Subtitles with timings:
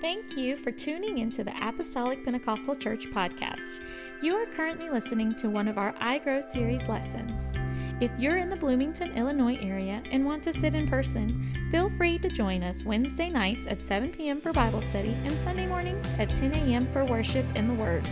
[0.00, 3.84] Thank you for tuning into the Apostolic Pentecostal Church podcast.
[4.22, 7.54] You are currently listening to one of our I Grow series lessons.
[8.00, 12.16] If you're in the Bloomington, Illinois area and want to sit in person, feel free
[12.20, 14.40] to join us Wednesday nights at 7 p.m.
[14.40, 16.86] for Bible study and Sunday mornings at 10 a.m.
[16.94, 18.02] for worship in the Word.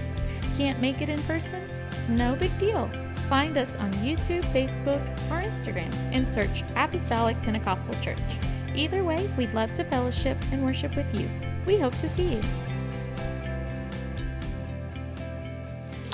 [0.58, 1.66] Can't make it in person?
[2.10, 2.90] No big deal.
[3.30, 8.18] Find us on YouTube, Facebook, or Instagram and search Apostolic Pentecostal Church.
[8.74, 11.26] Either way, we'd love to fellowship and worship with you.
[11.68, 12.40] We hope to see you.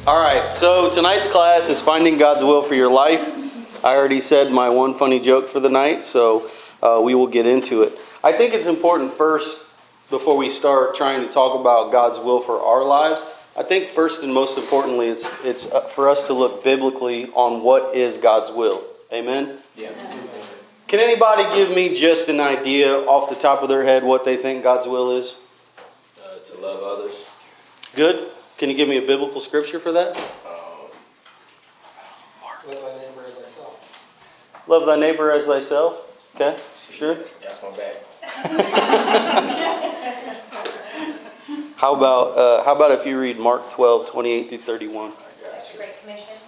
[0.04, 3.84] All right, so tonight's class is Finding God's Will for Your Life.
[3.84, 6.50] I already said my one funny joke for the night, so
[6.82, 7.96] uh, we will get into it.
[8.24, 9.64] I think it's important first,
[10.10, 13.24] before we start trying to talk about God's will for our lives,
[13.56, 17.62] I think first and most importantly, it's, it's uh, for us to look biblically on
[17.62, 18.82] what is God's will.
[19.12, 19.58] Amen?
[19.76, 19.92] Yeah.
[20.88, 24.36] Can anybody give me just an idea off the top of their head what they
[24.36, 25.42] think God's will is?
[26.46, 27.26] To love others.
[27.96, 28.30] Good?
[28.58, 30.14] Can you give me a biblical scripture for that?
[32.66, 34.64] Love thy neighbor as thyself.
[34.66, 36.32] Love thy neighbor as thyself.
[36.34, 37.14] Okay, sure.
[37.14, 37.96] That's my bag.
[41.76, 45.12] How about uh, how about if you read Mark 12, 28 through 31?
[45.76, 46.43] Great Commission.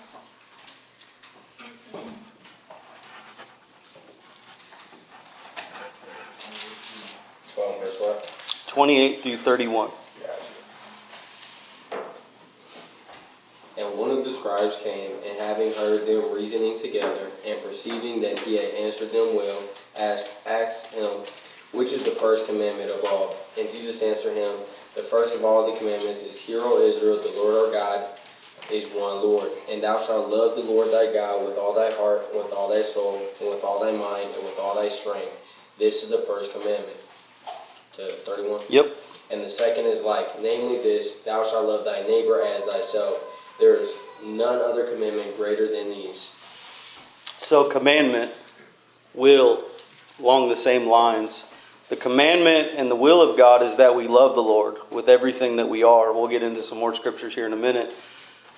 [8.77, 9.89] 28 through 31.
[11.89, 12.03] Gotcha.
[13.79, 18.39] And one of the scribes came, and having heard them reasoning together, and perceiving that
[18.41, 19.63] he had answered them well,
[19.99, 21.09] asked, asked him,
[21.73, 23.35] Which is the first commandment of all?
[23.59, 24.55] And Jesus answered him,
[24.95, 28.07] The first of all the commandments is, Hear, O Israel, the Lord our God
[28.71, 29.53] is one Lord.
[29.71, 32.69] And thou shalt love the Lord thy God with all thy heart, and with all
[32.69, 35.33] thy soul, and with all thy mind, and with all thy strength.
[35.79, 36.99] This is the first commandment.
[37.97, 38.63] To 31.
[38.69, 38.97] Yep.
[39.31, 43.23] And the second is like, namely this, thou shalt love thy neighbor as thyself.
[43.59, 46.37] There is none other commandment greater than these.
[47.39, 48.33] So commandment,
[49.15, 49.65] will,
[50.21, 51.51] along the same lines.
[51.89, 55.57] The commandment and the will of God is that we love the Lord with everything
[55.57, 56.13] that we are.
[56.13, 57.95] We'll get into some more scriptures here in a minute.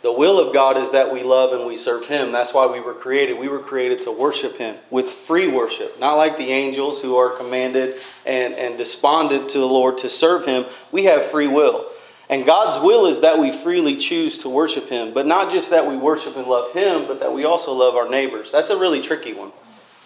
[0.03, 2.31] The will of God is that we love and we serve Him.
[2.31, 3.39] That's why we were created.
[3.39, 7.31] We were created to worship Him with free worship, not like the angels who are
[7.31, 10.67] commanded and, and despondent to the Lord to serve Him.
[10.93, 11.87] We have free will.
[12.31, 15.87] And God's will is that we freely choose to worship Him, but not just that
[15.87, 18.53] we worship and love Him, but that we also love our neighbors.
[18.53, 19.51] That's a really tricky one.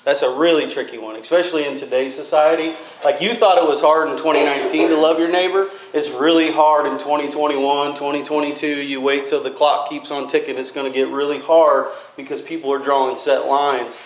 [0.05, 2.75] That's a really tricky one, especially in today's society.
[3.05, 5.71] Like you thought it was hard in 2019 to love your neighbor.
[5.95, 8.67] It's really hard in 2021, 2022.
[8.67, 10.59] You wait till the clock keeps on ticking.
[10.59, 11.87] It's going to get really hard
[12.17, 14.01] because people are drawing set lines.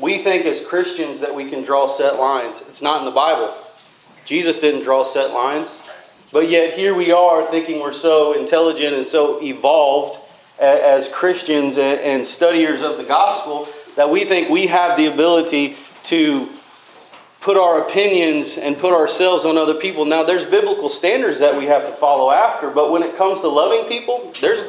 [0.00, 2.62] We think as Christians that we can draw set lines.
[2.62, 3.54] It's not in the Bible.
[4.24, 5.80] Jesus didn't draw set lines.
[6.32, 10.18] But yet here we are thinking we're so intelligent and so evolved
[10.58, 16.48] as Christians and studiers of the gospel that we think we have the ability to
[17.40, 20.04] put our opinions and put ourselves on other people.
[20.04, 23.48] Now there's biblical standards that we have to follow after, but when it comes to
[23.48, 24.64] loving people, there's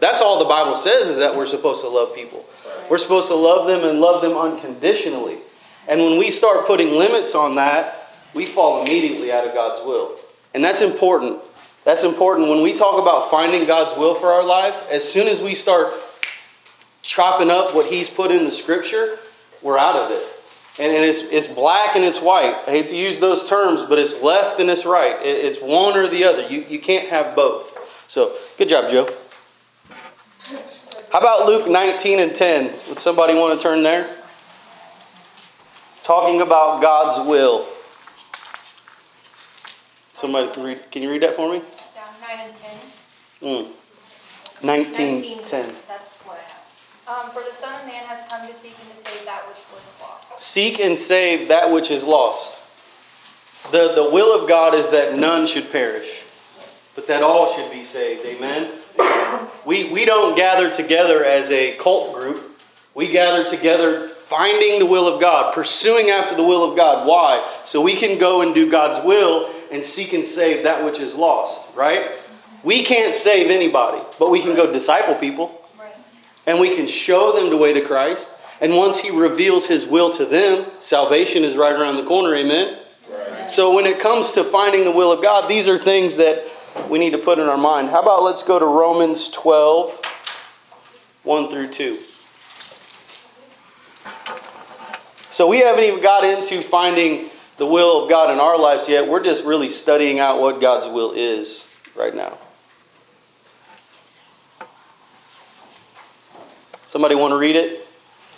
[0.00, 2.44] that's all the Bible says is that we're supposed to love people.
[2.88, 5.38] We're supposed to love them and love them unconditionally.
[5.86, 10.16] And when we start putting limits on that, we fall immediately out of God's will.
[10.54, 11.40] And that's important.
[11.84, 12.48] That's important.
[12.48, 15.92] When we talk about finding God's will for our life, as soon as we start
[17.10, 19.18] chopping up what He's put in the Scripture,
[19.62, 20.22] we're out of it.
[20.78, 22.54] And, and it's, it's black and it's white.
[22.68, 25.20] I hate to use those terms, but it's left and it's right.
[25.20, 26.46] It- it's one or the other.
[26.46, 27.76] You, you can't have both.
[28.06, 29.12] So, good job, Joe.
[31.12, 32.66] How about Luke 19 and 10?
[32.88, 34.08] Would somebody want to turn there?
[36.04, 37.66] Talking about God's will.
[40.12, 40.90] Somebody can read.
[40.92, 41.58] Can you read that for me?
[41.58, 42.78] Down nine and ten.
[43.42, 43.68] Mm.
[44.62, 45.74] 19, 19, 10.
[45.88, 46.60] That's what I have.
[47.10, 49.56] Um, for the Son of Man has come to seek and to save that which
[49.72, 50.38] was lost.
[50.38, 52.60] Seek and save that which is lost.
[53.72, 56.22] The, the will of God is that none should perish,
[56.94, 58.24] but that all should be saved.
[58.24, 58.70] Amen?
[59.66, 62.60] We, we don't gather together as a cult group.
[62.94, 67.08] We gather together finding the will of God, pursuing after the will of God.
[67.08, 67.44] Why?
[67.64, 71.16] So we can go and do God's will and seek and save that which is
[71.16, 72.12] lost, right?
[72.62, 75.59] We can't save anybody, but we can go disciple people.
[76.50, 78.34] And we can show them the way to Christ.
[78.60, 82.34] And once He reveals His will to them, salvation is right around the corner.
[82.34, 82.76] Amen.
[83.08, 83.48] Right.
[83.48, 86.44] So when it comes to finding the will of God, these are things that
[86.88, 87.90] we need to put in our mind.
[87.90, 90.00] How about let's go to Romans 12,
[91.22, 91.98] 1 through 2.
[95.30, 99.06] So we haven't even got into finding the will of God in our lives yet.
[99.06, 101.64] We're just really studying out what God's will is
[101.94, 102.38] right now.
[106.90, 107.86] Somebody want to read it?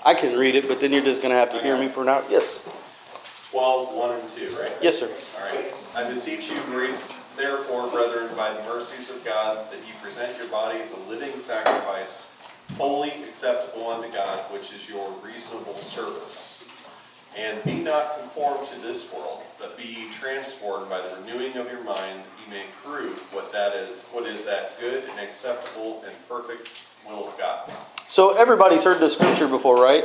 [0.04, 2.04] I can read it, but then you're just going to have to hear me for
[2.04, 2.22] now.
[2.28, 2.68] Yes.
[3.48, 4.72] 12, 1 and 2, right?
[4.82, 5.10] Yes, sir.
[5.38, 5.72] All right.
[5.96, 6.56] I beseech you,
[7.38, 12.36] therefore, brethren, by the mercies of God, that you present your bodies a living sacrifice,
[12.76, 16.68] holy, acceptable unto God, which is your reasonable service.
[17.38, 21.84] And be not conformed to this world, but be transformed by the renewing of your
[21.84, 26.12] mind, that ye may prove what that is, what is that good and acceptable and
[26.28, 27.72] perfect will of God.
[28.12, 30.04] So everybody's heard this scripture before, right?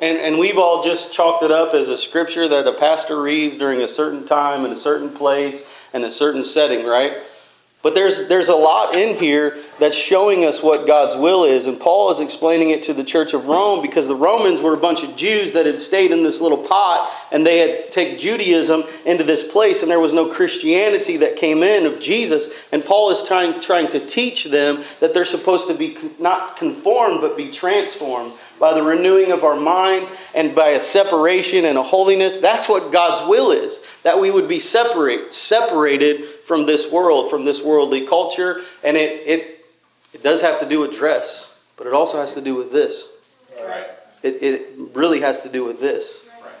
[0.00, 3.58] And, and we've all just chalked it up as a scripture that a pastor reads
[3.58, 7.18] during a certain time in a certain place and a certain setting, right?
[7.82, 11.66] But there's, there's a lot in here that's showing us what God's will is.
[11.66, 14.78] And Paul is explaining it to the church of Rome because the Romans were a
[14.78, 18.84] bunch of Jews that had stayed in this little pot and they had taken Judaism
[19.04, 22.50] into this place and there was no Christianity that came in of Jesus.
[22.70, 27.20] And Paul is trying, trying to teach them that they're supposed to be not conformed
[27.20, 31.82] but be transformed by the renewing of our minds and by a separation and a
[31.82, 32.38] holiness.
[32.38, 33.84] That's what God's will is.
[34.04, 38.62] That we would be separate, separated from this world, from this worldly culture.
[38.82, 39.64] And it, it,
[40.12, 43.12] it does have to do with dress, but it also has to do with this.
[43.60, 43.86] Right.
[44.22, 46.28] It, it really has to do with this.
[46.42, 46.52] Right.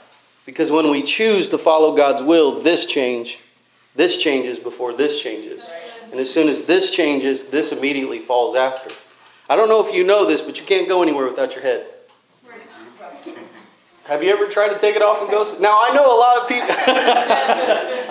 [0.46, 3.40] Because when we choose to follow God's will, this change,
[3.94, 5.68] this changes before this changes.
[6.10, 8.94] And as soon as this changes, this immediately falls after.
[9.48, 11.86] I don't know if you know this, but you can't go anywhere without your head.
[14.12, 15.42] Have you ever tried to take it off and go?
[15.58, 16.68] Now I know a lot of people.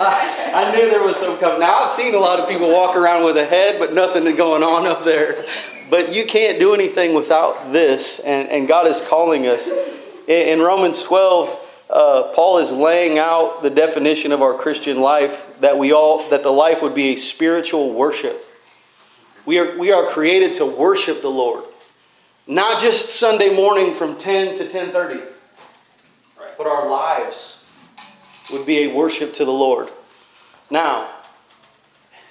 [0.04, 1.60] I, knew there was some coming.
[1.60, 4.64] Now I've seen a lot of people walk around with a head, but nothing going
[4.64, 5.44] on up there.
[5.90, 9.70] But you can't do anything without this, and, and God is calling us.
[10.26, 15.54] In, in Romans 12, uh, Paul is laying out the definition of our Christian life
[15.60, 18.44] that we all that the life would be a spiritual worship.
[19.46, 21.62] We are we are created to worship the Lord,
[22.48, 25.31] not just Sunday morning from 10 to 10:30
[26.56, 27.64] but our lives
[28.50, 29.88] would be a worship to the Lord.
[30.70, 31.08] Now,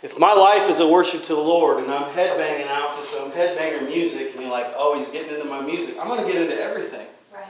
[0.03, 3.31] if my life is a worship to the Lord and I'm headbanging out to some
[3.31, 6.41] headbanger music and you're like, oh, he's getting into my music, I'm going to get
[6.41, 7.05] into everything.
[7.31, 7.45] Right.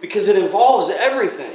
[0.00, 1.50] Because it involves everything.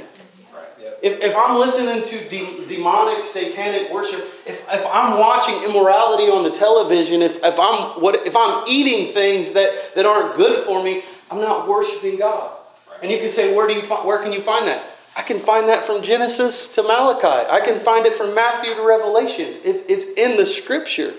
[0.52, 0.68] Right.
[1.02, 6.44] If, if I'm listening to de- demonic, satanic worship, if, if I'm watching immorality on
[6.44, 10.84] the television, if, if, I'm, what, if I'm eating things that, that aren't good for
[10.84, 12.58] me, I'm not worshiping God.
[13.04, 14.82] And you can say, where, do you fi- where can you find that?
[15.14, 17.50] I can find that from Genesis to Malachi.
[17.50, 19.58] I can find it from Matthew to Revelations.
[19.62, 21.12] It's, it's in the scripture.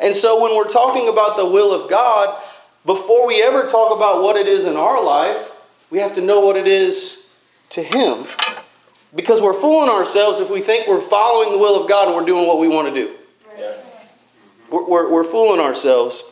[0.00, 2.42] And so when we're talking about the will of God,
[2.84, 5.52] before we ever talk about what it is in our life,
[5.88, 7.28] we have to know what it is
[7.70, 8.24] to Him.
[9.14, 12.26] Because we're fooling ourselves if we think we're following the will of God and we're
[12.26, 13.14] doing what we want to do.
[13.56, 13.76] Yeah.
[14.68, 16.24] We're, we're, we're fooling ourselves.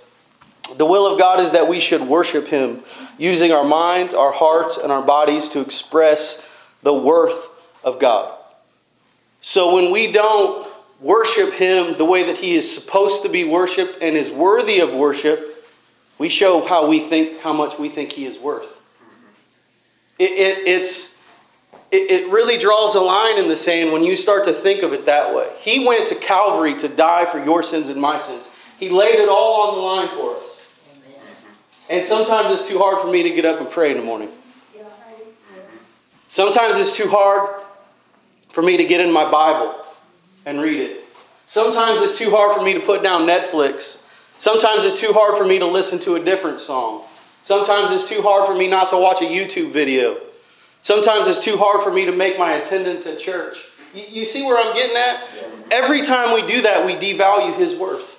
[0.77, 2.81] The will of God is that we should worship Him,
[3.19, 6.47] using our minds, our hearts, and our bodies to express
[6.83, 7.49] the worth
[7.85, 8.39] of God.
[9.41, 10.71] So when we don't
[11.01, 14.95] worship Him the way that He is supposed to be worshiped and is worthy of
[14.95, 15.67] worship,
[16.19, 18.81] we show how we think, how much we think He is worth.
[20.19, 21.19] It, it, it's,
[21.91, 24.93] it, it really draws a line in the sand when you start to think of
[24.93, 25.49] it that way.
[25.59, 28.49] He went to Calvary to die for your sins and my sins.
[28.79, 30.62] He laid it all on the line for us.
[31.93, 34.31] And sometimes it's too hard for me to get up and pray in the morning.
[36.27, 37.63] Sometimes it's too hard
[38.49, 39.75] for me to get in my Bible
[40.47, 41.05] and read it.
[41.45, 44.07] Sometimes it's too hard for me to put down Netflix.
[44.39, 47.05] Sometimes it's too hard for me to listen to a different song.
[47.43, 50.17] Sometimes it's too hard for me not to watch a YouTube video.
[50.81, 53.69] Sometimes it's too hard for me to make my attendance at church.
[53.95, 55.29] You, you see where I'm getting at?
[55.71, 58.19] Every time we do that, we devalue His worth.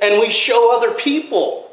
[0.00, 1.67] And we show other people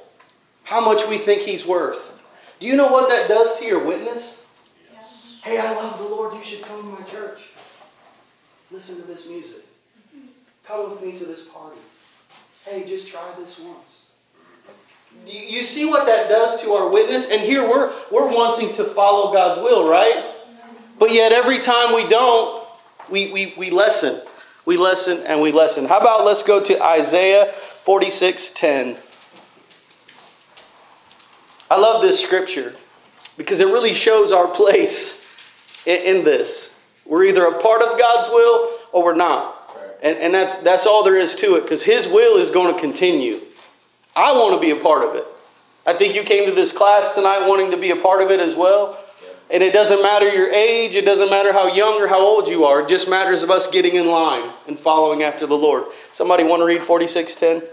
[0.66, 2.22] how much we think He's worth.
[2.60, 4.52] Do you know what that does to your witness?
[4.94, 5.40] Yes.
[5.44, 6.34] Hey, I love the Lord.
[6.34, 7.50] You should come to my church.
[8.72, 9.64] Listen to this music.
[10.66, 11.80] Come with me to this party.
[12.66, 14.10] Hey, just try this once.
[15.26, 17.30] You, you see what that does to our witness?
[17.30, 20.34] And here we're, we're wanting to follow God's will, right?
[20.98, 22.68] But yet every time we don't,
[23.10, 24.22] we, we, we lessen.
[24.66, 25.86] We lessen and we lessen.
[25.86, 28.98] How about let's go to Isaiah 46 10.
[31.70, 32.76] I love this scripture
[33.38, 35.26] because it really shows our place
[35.86, 36.80] in, in this.
[37.06, 39.62] We're either a part of God's will or we're not.
[40.02, 42.80] And, and that's, that's all there is to it because His will is going to
[42.80, 43.42] continue.
[44.16, 45.26] I want to be a part of it.
[45.86, 48.40] I think you came to this class tonight wanting to be a part of it
[48.40, 49.00] as well.
[49.52, 52.64] And it doesn't matter your age, it doesn't matter how young or how old you
[52.64, 52.82] are.
[52.82, 55.84] It just matters of us getting in line and following after the Lord.
[56.12, 57.70] Somebody want to read 4610?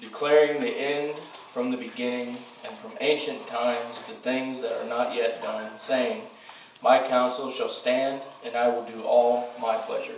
[0.00, 1.16] Declaring the end
[1.54, 6.20] from the beginning and from ancient times the things that are not yet done, saying,
[6.82, 10.16] My counsel shall stand, and I will do all my pleasure.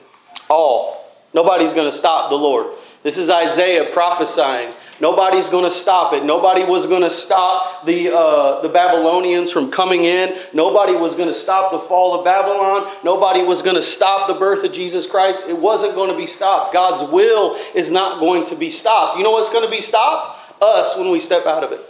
[0.49, 1.05] All.
[1.35, 2.75] Nobody's going to stop the Lord.
[3.03, 4.73] This is Isaiah prophesying.
[4.99, 6.25] Nobody's going to stop it.
[6.25, 10.35] Nobody was going to stop the, uh, the Babylonians from coming in.
[10.55, 12.91] Nobody was going to stop the fall of Babylon.
[13.05, 15.41] Nobody was going to stop the birth of Jesus Christ.
[15.47, 16.73] It wasn't going to be stopped.
[16.73, 19.19] God's will is not going to be stopped.
[19.19, 20.36] You know what's going to be stopped?
[20.61, 21.81] Us when we step out of it.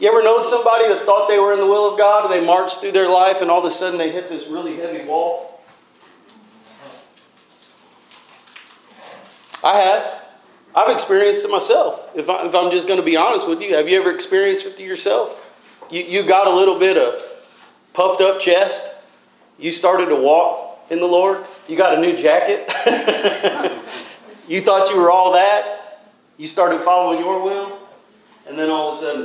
[0.00, 2.46] You ever know somebody that thought they were in the will of God and they
[2.46, 5.60] marched through their life and all of a sudden they hit this really heavy wall?
[9.64, 10.22] I have.
[10.74, 12.10] I've experienced it myself.
[12.14, 14.66] If, I, if I'm just going to be honest with you, have you ever experienced
[14.66, 15.44] it yourself?
[15.90, 17.20] You, you got a little bit of
[17.92, 18.94] puffed up chest.
[19.58, 21.44] You started to walk in the Lord.
[21.66, 22.68] You got a new jacket.
[24.48, 25.77] you thought you were all that.
[26.38, 27.78] You started following your will.
[28.48, 29.22] And then all of a sudden,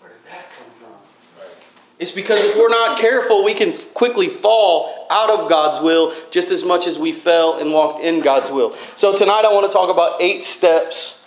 [0.00, 0.92] where did that come from?
[1.98, 6.52] It's because if we're not careful, we can quickly fall out of God's will just
[6.52, 8.76] as much as we fell and walked in God's will.
[8.94, 11.26] So tonight I want to talk about eight steps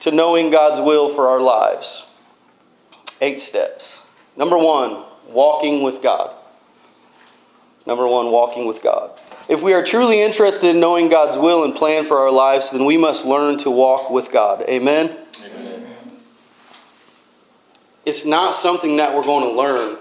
[0.00, 2.08] to knowing God's will for our lives.
[3.20, 4.06] Eight steps.
[4.36, 6.36] Number one, walking with God.
[7.86, 9.18] Number one, walking with God.
[9.48, 12.84] If we are truly interested in knowing God's will and plan for our lives, then
[12.84, 14.62] we must learn to walk with God.
[14.62, 15.16] Amen?
[15.44, 15.86] Amen.
[18.06, 19.98] It's not something that we're going to learn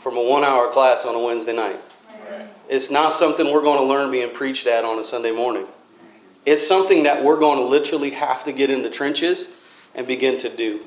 [0.00, 1.80] from a one hour class on a Wednesday night.
[2.68, 5.66] It's not something we're going to learn being preached at on a Sunday morning.
[6.44, 9.50] It's something that we're going to literally have to get in the trenches
[9.94, 10.80] and begin to do.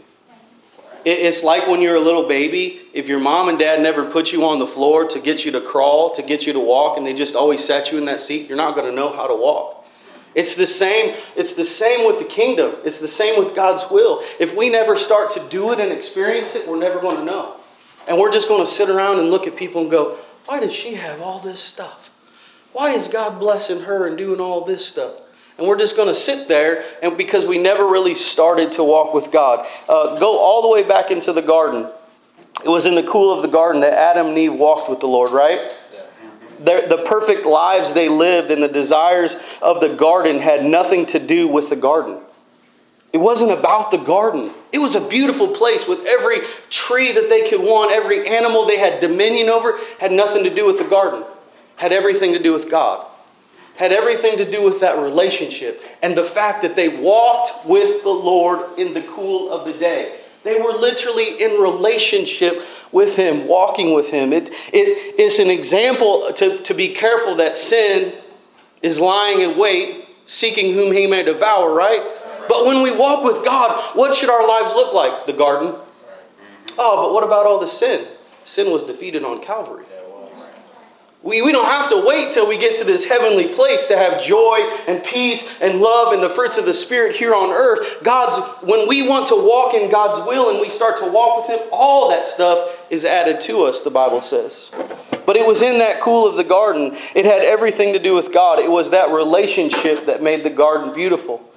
[1.05, 4.45] It's like when you're a little baby, if your mom and dad never put you
[4.45, 7.13] on the floor to get you to crawl, to get you to walk, and they
[7.13, 9.85] just always sat you in that seat, you're not going to know how to walk.
[10.35, 12.75] It's the same, it's the same with the kingdom.
[12.83, 14.21] It's the same with God's will.
[14.39, 17.55] If we never start to do it and experience it, we're never going to know.
[18.07, 20.73] And we're just going to sit around and look at people and go, why does
[20.73, 22.11] she have all this stuff?
[22.73, 25.13] Why is God blessing her and doing all this stuff?
[25.59, 29.13] And we're just going to sit there, and because we never really started to walk
[29.13, 29.67] with God.
[29.89, 31.91] Uh, go all the way back into the garden.
[32.63, 35.07] It was in the cool of the garden that Adam and Eve walked with the
[35.07, 35.71] Lord, right?
[36.59, 41.19] The, the perfect lives they lived and the desires of the garden had nothing to
[41.19, 42.19] do with the garden.
[43.11, 44.51] It wasn't about the garden.
[44.71, 46.39] It was a beautiful place with every
[46.69, 50.65] tree that they could want, every animal they had dominion over, had nothing to do
[50.65, 51.23] with the garden.
[51.75, 53.08] Had everything to do with God.
[53.79, 58.09] Had everything to do with that relationship and the fact that they walked with the
[58.09, 60.19] Lord in the cool of the day.
[60.43, 64.33] They were literally in relationship with Him, walking with Him.
[64.33, 68.13] It, it, it's an example to, to be careful that sin
[68.81, 72.01] is lying in wait, seeking whom He may devour, right?
[72.49, 75.25] But when we walk with God, what should our lives look like?
[75.25, 75.73] The garden.
[76.77, 78.05] Oh, but what about all the sin?
[78.43, 79.85] Sin was defeated on Calvary.
[81.21, 84.23] We, we don't have to wait till we get to this heavenly place to have
[84.23, 88.01] joy and peace and love and the fruits of the Spirit here on earth.
[88.03, 91.59] God's when we want to walk in God's will and we start to walk with
[91.59, 94.71] Him, all that stuff is added to us, the Bible says.
[95.25, 96.95] But it was in that cool of the garden.
[97.13, 98.59] It had everything to do with God.
[98.59, 101.49] It was that relationship that made the garden beautiful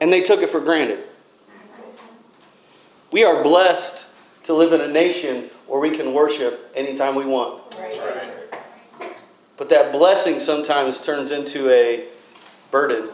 [0.00, 1.04] and they took it for granted.
[3.10, 4.12] We are blessed
[4.44, 7.74] to live in a nation where we can worship anytime we want.
[9.58, 12.04] But that blessing sometimes turns into a
[12.70, 13.10] burden,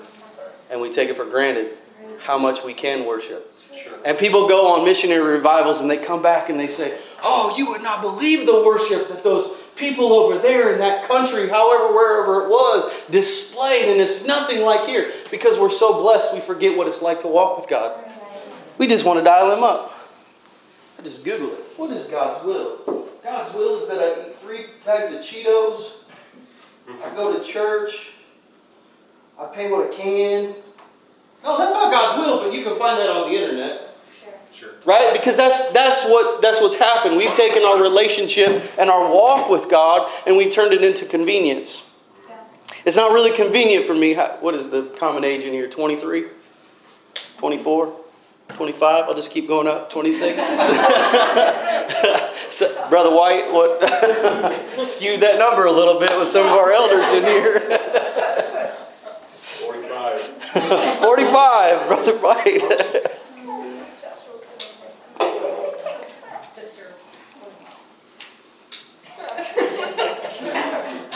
[0.70, 1.76] and we take it for granted
[2.20, 3.52] how much we can worship.
[3.74, 3.94] Sure.
[4.04, 7.68] And people go on missionary revivals and they come back and they say, Oh, you
[7.70, 12.44] would not believe the worship that those people over there in that country, however, wherever
[12.44, 15.10] it was, displayed, and it's nothing like here.
[15.30, 18.10] Because we're so blessed, we forget what it's like to walk with God.
[18.78, 19.92] We just want to dial Him up.
[20.98, 21.64] I just Google it.
[21.76, 23.08] What is God's will?
[23.22, 26.03] God's will is that I eat three bags of Cheetos,
[26.88, 28.12] I go to church,
[29.38, 30.54] I pay what I can.
[31.42, 33.96] No, that's not God's will, but you can find that on the internet.
[34.50, 34.70] Sure.
[34.84, 35.12] Right?
[35.12, 37.16] Because that's that's what that's what's happened.
[37.16, 41.90] We've taken our relationship and our walk with God and we've turned it into convenience.
[42.28, 42.36] Yeah.
[42.84, 44.14] It's not really convenient for me.
[44.14, 45.68] What is the common age in here?
[45.68, 46.26] 23?
[47.38, 48.03] 24?
[48.48, 49.04] 25.
[49.04, 49.90] I'll just keep going up.
[49.90, 50.42] 26.
[52.50, 53.82] so, Brother White, what
[54.86, 57.60] skewed that number a little bit with some of our elders in here.
[59.60, 60.20] 45.
[61.00, 62.62] 45, Brother White.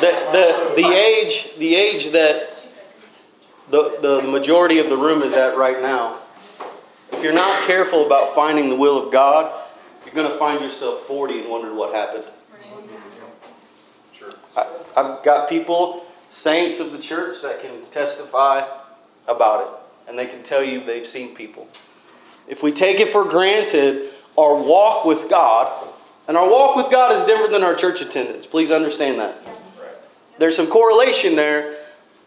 [0.00, 2.64] The, the, the age the age that
[3.68, 6.18] the, the majority of the room is at right now
[7.12, 9.52] if you're not careful about finding the will of God,
[10.04, 12.24] you're going to find yourself 40 and wonder what happened.
[14.12, 14.32] Sure.
[14.56, 18.66] I, I've got people, saints of the church, that can testify
[19.26, 21.68] about it, and they can tell you they've seen people.
[22.46, 25.88] If we take it for granted, our walk with God,
[26.26, 28.46] and our walk with God is different than our church attendance.
[28.46, 29.36] Please understand that.
[30.38, 31.76] There's some correlation there,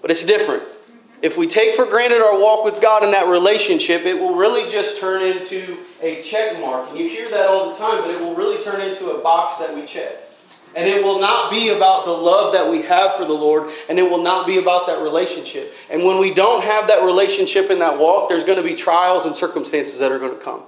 [0.02, 0.64] but it's different.
[1.22, 4.72] If we take for granted our walk with God in that relationship, it will really
[4.72, 6.90] just turn into a check mark.
[6.90, 9.58] And you hear that all the time, but it will really turn into a box
[9.58, 10.16] that we check.
[10.76, 14.00] And it will not be about the love that we have for the Lord, and
[14.00, 15.74] it will not be about that relationship.
[15.90, 19.26] And when we don't have that relationship in that walk, there's going to be trials
[19.26, 20.64] and circumstances that are going to come.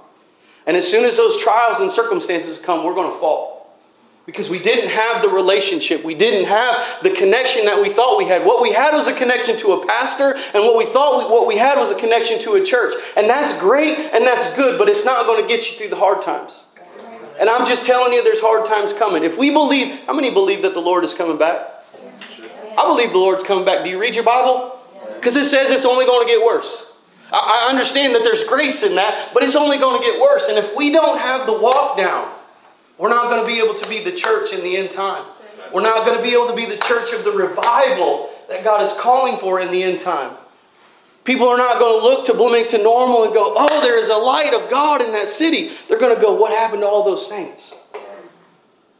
[0.66, 3.53] And as soon as those trials and circumstances come, we're going to fall.
[4.26, 6.02] Because we didn't have the relationship.
[6.02, 8.46] We didn't have the connection that we thought we had.
[8.46, 11.46] What we had was a connection to a pastor, and what we thought we, what
[11.46, 12.94] we had was a connection to a church.
[13.16, 15.96] And that's great and that's good, but it's not going to get you through the
[15.96, 16.64] hard times.
[17.38, 19.24] And I'm just telling you, there's hard times coming.
[19.24, 21.84] If we believe, how many believe that the Lord is coming back?
[22.78, 23.84] I believe the Lord's coming back.
[23.84, 24.78] Do you read your Bible?
[25.14, 26.86] Because it says it's only going to get worse.
[27.32, 30.48] I understand that there's grace in that, but it's only going to get worse.
[30.48, 32.32] And if we don't have the walk down,
[32.98, 35.24] we're not going to be able to be the church in the end time.
[35.72, 38.82] We're not going to be able to be the church of the revival that God
[38.82, 40.36] is calling for in the end time.
[41.24, 44.16] People are not going to look to Bloomington Normal and go, oh, there is a
[44.16, 45.70] light of God in that city.
[45.88, 47.74] They're going to go, what happened to all those saints?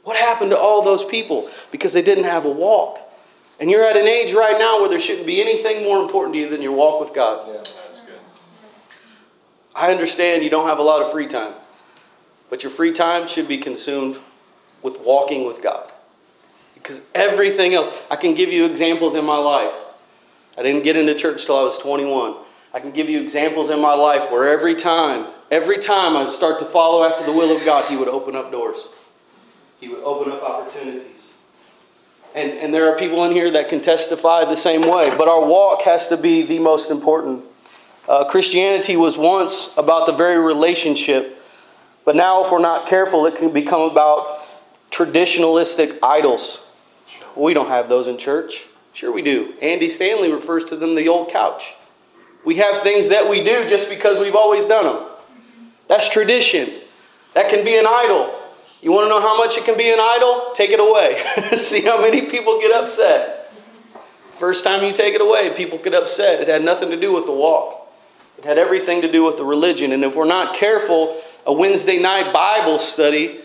[0.05, 1.51] What happened to all those people?
[1.71, 2.99] Because they didn't have a walk.
[3.61, 6.41] And you're at an age right now where there shouldn't be anything more important to
[6.41, 7.47] you than your walk with God.
[7.47, 7.55] Yeah.
[7.85, 8.19] That's good.
[9.75, 11.53] I understand you don't have a lot of free time,
[12.55, 14.17] but your free time should be consumed
[14.81, 15.91] with walking with God.
[16.75, 19.75] Because everything else, I can give you examples in my life.
[20.57, 22.37] I didn't get into church till I was 21.
[22.73, 26.61] I can give you examples in my life where every time, every time I start
[26.61, 28.89] to follow after the will of God, He would open up doors.
[29.81, 31.35] He would open up opportunities.
[32.37, 35.45] And, and there are people in here that can testify the same way, but our
[35.45, 37.43] walk has to be the most important.
[38.09, 41.34] Uh, Christianity was once about the very relationship,
[42.05, 44.41] but now, if we're not careful, it can become about
[44.91, 46.69] traditionalistic idols.
[47.35, 48.67] We don't have those in church.
[48.93, 49.55] Sure, we do.
[49.61, 51.75] Andy Stanley refers to them the old couch.
[52.45, 55.09] We have things that we do just because we've always done them.
[55.89, 56.71] That's tradition.
[57.33, 58.33] That can be an idol.
[58.83, 60.53] You want to know how much it can be an idol?
[60.55, 61.19] Take it away.
[61.57, 63.53] See how many people get upset.
[64.35, 66.41] First time you take it away, people get upset.
[66.41, 67.89] It had nothing to do with the walk,
[68.39, 69.93] it had everything to do with the religion.
[69.93, 73.41] And if we're not careful, a Wednesday night Bible study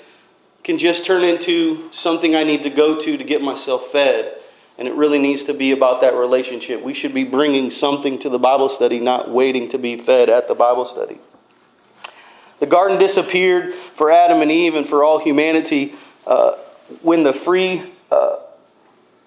[0.63, 4.35] can just turn into something I need to go to to get myself fed.
[4.77, 6.81] And it really needs to be about that relationship.
[6.81, 10.47] We should be bringing something to the Bible study, not waiting to be fed at
[10.47, 11.17] the Bible study.
[12.59, 16.53] The garden disappeared for Adam and Eve and for all humanity uh,
[17.01, 18.38] when the free, uh,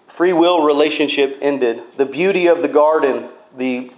[0.06, 1.82] free will relationship ended.
[1.96, 3.90] The beauty of the garden, the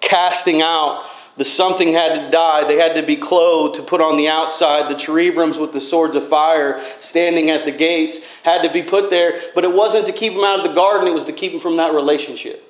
[0.00, 1.04] casting out,
[1.40, 2.68] the something had to die.
[2.68, 4.90] They had to be clothed to put on the outside.
[4.90, 9.08] The cherubims with the swords of fire standing at the gates had to be put
[9.08, 11.52] there, but it wasn't to keep them out of the garden, it was to keep
[11.52, 12.62] them from that relationship.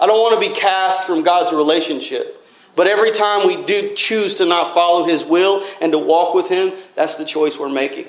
[0.00, 2.42] I don't want to be cast from God's relationship.
[2.74, 6.48] But every time we do choose to not follow His will and to walk with
[6.48, 8.06] Him, that's the choice we're making.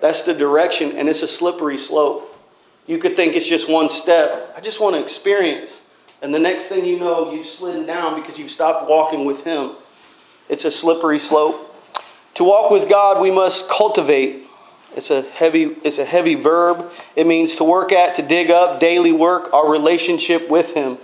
[0.00, 2.38] That's the direction, and it's a slippery slope.
[2.86, 4.54] You could think it's just one step.
[4.56, 5.83] I just want to experience.
[6.24, 9.72] And the next thing you know, you've slid down because you've stopped walking with Him.
[10.48, 11.76] It's a slippery slope.
[12.36, 14.46] To walk with God, we must cultivate.
[14.96, 16.90] It's a heavy, it's a heavy verb.
[17.14, 20.96] It means to work at, to dig up, daily work, our relationship with Him.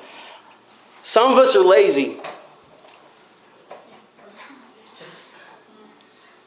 [1.03, 2.17] Some of us are lazy.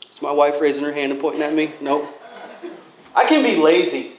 [0.09, 1.73] Is my wife raising her hand and pointing at me?
[1.79, 2.07] Nope.
[3.15, 4.12] I can be lazy.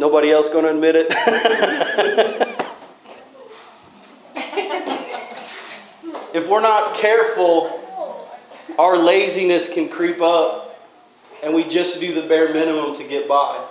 [0.00, 1.08] Nobody else going to admit it?
[6.34, 7.68] if we're not careful,
[8.78, 10.88] our laziness can creep up
[11.44, 13.62] and we just do the bare minimum to get by.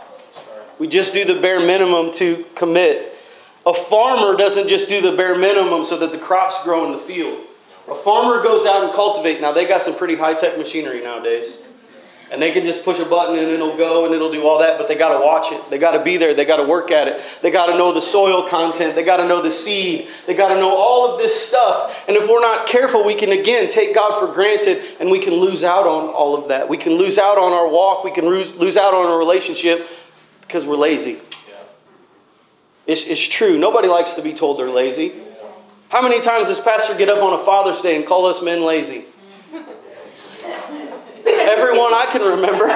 [0.77, 3.17] We just do the bare minimum to commit.
[3.65, 6.99] A farmer doesn't just do the bare minimum so that the crops grow in the
[6.99, 7.43] field.
[7.87, 9.41] A farmer goes out and cultivate.
[9.41, 11.63] Now they got some pretty high tech machinery nowadays.
[12.31, 14.77] And they can just push a button and it'll go and it'll do all that,
[14.77, 15.67] but they got to watch it.
[15.71, 16.35] They got to be there.
[16.35, 17.21] They got to work at it.
[17.41, 18.93] They got to know the soil content.
[18.93, 20.09] They got to know the seed.
[20.27, 22.03] They got to know all of this stuff.
[22.07, 25.33] And if we're not careful, we can again take God for granted and we can
[25.33, 26.69] lose out on all of that.
[26.69, 28.03] We can lose out on our walk.
[28.03, 29.87] We can lose, lose out on our relationship
[30.41, 31.13] Because we're lazy.
[31.13, 31.55] Yeah.
[32.85, 33.57] It's, it's true.
[33.57, 35.13] Nobody likes to be told they're lazy.
[35.89, 38.61] How many times does Pastor get up on a Father's Day and call us men
[38.61, 39.05] lazy?
[41.49, 42.67] Everyone I can remember.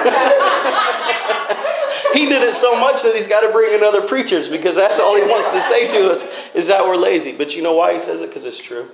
[2.12, 5.00] he did it so much that he's got to bring in other preachers because that's
[5.00, 7.32] all he wants to say to us is that we're lazy.
[7.32, 8.28] But you know why he says it?
[8.28, 8.88] Because it's true.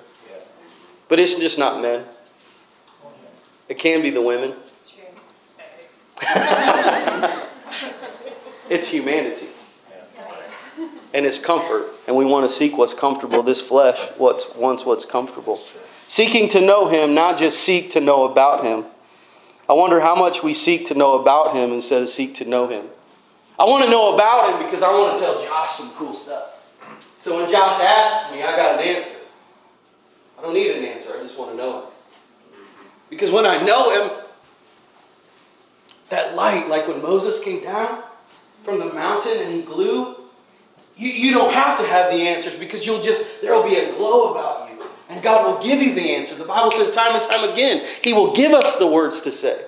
[1.08, 2.04] But it's just not men.
[3.68, 4.54] It can be the women.
[8.70, 9.48] It's humanity.
[11.12, 11.86] And it's comfort.
[12.06, 13.42] And we want to seek what's comfortable.
[13.42, 15.58] This flesh what's wants what's comfortable.
[16.06, 18.84] Seeking to know him, not just seek to know about him.
[19.70, 22.66] I wonder how much we seek to know about him instead of seek to know
[22.66, 22.86] him.
[23.56, 26.60] I want to know about him because I want to tell Josh some cool stuff.
[27.18, 29.14] So when Josh asks me, I got an answer.
[30.36, 31.88] I don't need an answer, I just want to know him.
[33.10, 34.18] Because when I know him,
[36.08, 38.02] that light, like when Moses came down
[38.64, 40.16] from the mountain and he glue,
[40.96, 44.32] you, you don't have to have the answers because you'll just, there'll be a glow
[44.32, 44.59] about.
[45.10, 46.36] And God will give you the answer.
[46.36, 49.60] The Bible says time and time again, He will give us the words to say.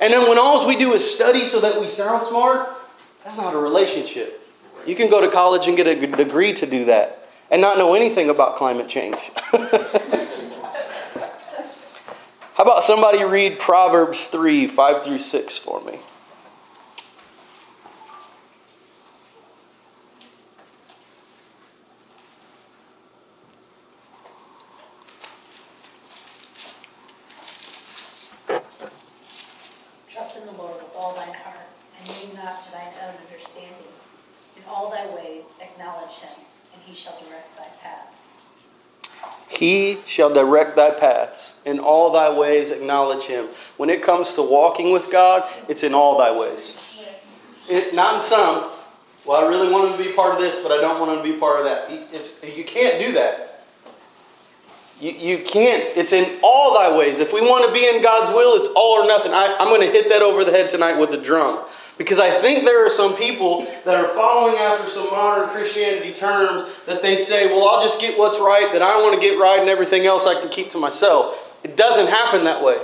[0.00, 2.68] And then when all we do is study so that we sound smart,
[3.22, 4.40] that's not a relationship.
[4.84, 7.94] You can go to college and get a degree to do that and not know
[7.94, 9.30] anything about climate change.
[12.54, 15.98] How about somebody read Proverbs 3 5 through 6 for me?
[30.08, 31.56] Trust in the Lord with all thine heart,
[31.98, 33.90] and lean not to thine own understanding.
[34.56, 36.38] In all thy ways acknowledge him,
[36.72, 38.42] and he shall direct thy paths.
[39.64, 41.62] He shall direct thy paths.
[41.64, 43.46] In all thy ways acknowledge him.
[43.78, 46.76] When it comes to walking with God, it's in all thy ways.
[47.70, 48.70] It, not in some.
[49.24, 51.24] Well, I really want him to be part of this, but I don't want him
[51.24, 51.86] to be part of that.
[52.12, 53.64] It's, you can't do that.
[55.00, 55.96] You, you can't.
[55.96, 57.20] It's in all thy ways.
[57.20, 59.32] If we want to be in God's will, it's all or nothing.
[59.32, 61.64] I, I'm going to hit that over the head tonight with the drum.
[61.96, 66.64] Because I think there are some people that are following after some modern Christianity terms
[66.86, 69.60] that they say, well, I'll just get what's right, that I want to get right,
[69.60, 71.38] and everything else I can keep to myself.
[71.62, 72.78] It doesn't happen that way.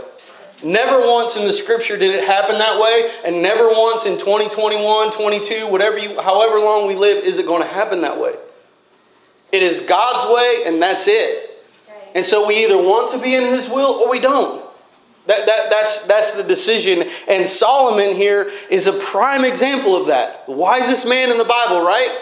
[0.63, 5.11] Never once in the scripture did it happen that way, and never once in 2021,
[5.11, 8.35] 22, whatever you, however long we live, is it going to happen that way.
[9.53, 11.51] It is God's way, and that's it.
[12.15, 14.70] And so we either want to be in His will or we don't.
[15.31, 17.05] That, that, that's, that's the decision.
[17.29, 20.45] And Solomon here is a prime example of that.
[20.47, 22.19] The wisest man in the Bible, right?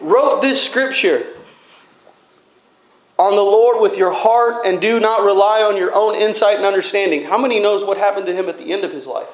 [0.00, 1.26] Wrote this scripture
[3.18, 6.64] on the Lord with your heart and do not rely on your own insight and
[6.64, 7.24] understanding.
[7.24, 9.26] How many knows what happened to him at the end of his life?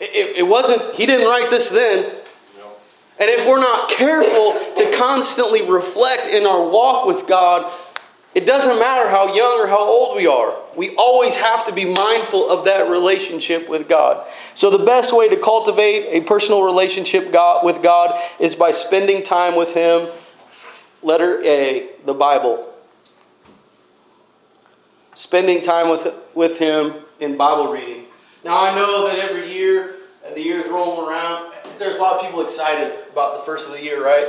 [0.00, 2.04] It, it, wasn't, he didn't write this then.
[3.20, 7.72] And if we're not careful to constantly reflect in our walk with God,
[8.36, 10.54] it doesn't matter how young or how old we are.
[10.76, 14.28] We always have to be mindful of that relationship with God.
[14.52, 17.32] So, the best way to cultivate a personal relationship
[17.64, 20.08] with God is by spending time with Him.
[21.02, 22.74] Letter A, the Bible.
[25.14, 28.04] Spending time with, with Him in Bible reading.
[28.44, 29.94] Now, I know that every year,
[30.34, 33.82] the year's rolling around, there's a lot of people excited about the first of the
[33.82, 34.28] year, right?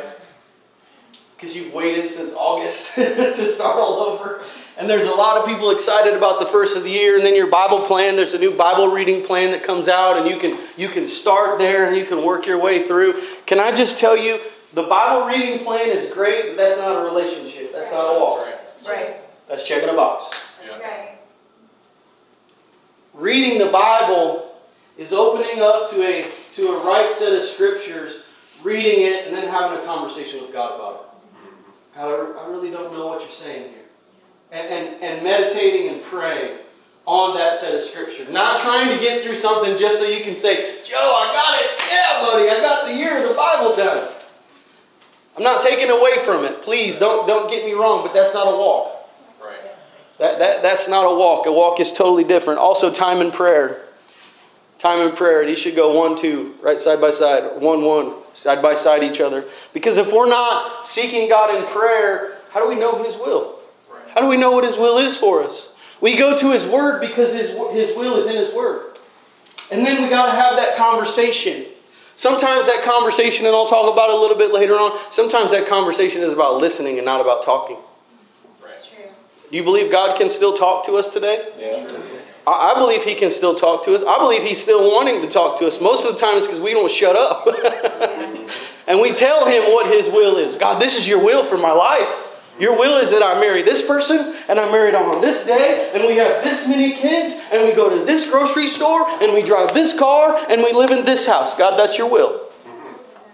[1.37, 4.41] Because you've waited since August to start all over.
[4.75, 7.35] And there's a lot of people excited about the first of the year, and then
[7.35, 8.15] your Bible plan.
[8.15, 11.59] There's a new Bible reading plan that comes out, and you can you can start
[11.59, 13.21] there and you can work your way through.
[13.45, 14.39] Can I just tell you,
[14.73, 17.71] the Bible reading plan is great, but that's not a relationship.
[17.71, 18.45] That's not a walk.
[18.45, 19.15] That's right.
[19.47, 20.59] That's checking a box.
[20.63, 21.17] That's right.
[23.13, 24.55] Reading the Bible
[24.97, 28.23] is opening up to a to a right set of scriptures,
[28.63, 31.16] reading it, and then having a conversation with God about it.
[32.05, 33.81] I really don't know what you're saying here.
[34.51, 36.59] And, and, and meditating and praying
[37.05, 38.29] on that set of scripture.
[38.31, 41.81] Not trying to get through something just so you can say, Joe, I got it.
[41.91, 44.13] Yeah, buddy, I got the year of the Bible done.
[45.37, 46.61] I'm not taking away from it.
[46.61, 49.09] Please don't, don't get me wrong, but that's not a walk.
[49.41, 49.55] Right.
[50.17, 51.45] That, that, that's not a walk.
[51.45, 52.59] A walk is totally different.
[52.59, 53.81] Also, time in prayer.
[54.79, 55.45] Time in prayer.
[55.45, 57.61] These should go one, two, right side by side.
[57.61, 59.45] One, one, side by side each other.
[59.73, 63.59] Because if we're not seeking God in prayer, how do we know His will?
[64.13, 65.73] How do we know what His will is for us?
[65.99, 68.97] We go to His Word because His, His will is in His Word.
[69.71, 71.65] And then we got to have that conversation.
[72.15, 75.67] Sometimes that conversation, and I'll talk about it a little bit later on, sometimes that
[75.67, 77.77] conversation is about listening and not about talking.
[78.63, 79.05] That's true.
[79.49, 81.49] Do you believe God can still talk to us today?
[81.59, 82.16] Yeah.
[82.47, 84.03] I, believe He can still talk to us.
[84.03, 85.81] I believe He's still wanting to talk to us.
[85.81, 87.45] Most of the time, it's because we don't shut up.
[88.87, 90.55] and we tell Him what His will is.
[90.55, 92.07] God, this is your will for my life.
[92.59, 96.03] Your will is that I marry this person, and I married on this day, and
[96.07, 99.75] we have this many kids, and we go to this grocery store, and we drive
[99.75, 101.55] this car, and we live in this house.
[101.55, 102.49] God, that's your will.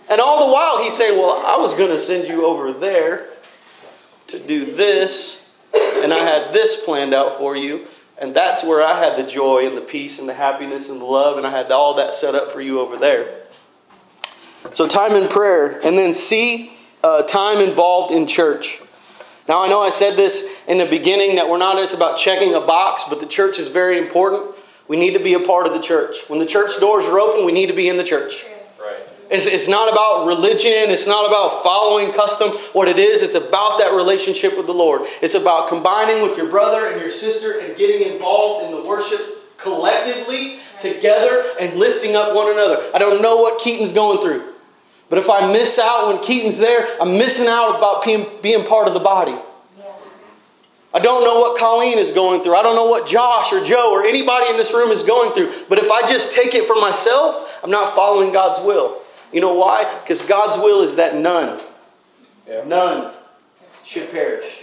[0.09, 3.29] And all the while, he's saying, Well, I was going to send you over there
[4.27, 7.87] to do this, and I had this planned out for you.
[8.23, 11.05] And that's where I had the joy and the peace and the happiness and the
[11.05, 13.41] love, and I had all that set up for you over there.
[14.71, 15.81] So, time in prayer.
[15.85, 16.71] And then, C,
[17.03, 18.81] uh, time involved in church.
[19.49, 22.55] Now, I know I said this in the beginning that we're not just about checking
[22.55, 24.55] a box, but the church is very important.
[24.87, 26.15] We need to be a part of the church.
[26.29, 28.45] When the church doors are open, we need to be in the church.
[29.29, 30.91] It's, it's not about religion.
[30.91, 32.51] It's not about following custom.
[32.73, 35.01] What it is, it's about that relationship with the Lord.
[35.21, 39.57] It's about combining with your brother and your sister and getting involved in the worship
[39.57, 42.83] collectively, together, and lifting up one another.
[42.93, 44.43] I don't know what Keaton's going through.
[45.09, 48.87] But if I miss out when Keaton's there, I'm missing out about being, being part
[48.87, 49.37] of the body.
[50.95, 52.55] I don't know what Colleen is going through.
[52.55, 55.51] I don't know what Josh or Joe or anybody in this room is going through.
[55.67, 59.01] But if I just take it for myself, I'm not following God's will.
[59.33, 59.99] You know why?
[60.03, 61.59] Because God's will is that none,
[62.47, 62.63] Yeah.
[62.65, 63.11] none
[63.85, 64.59] should perish.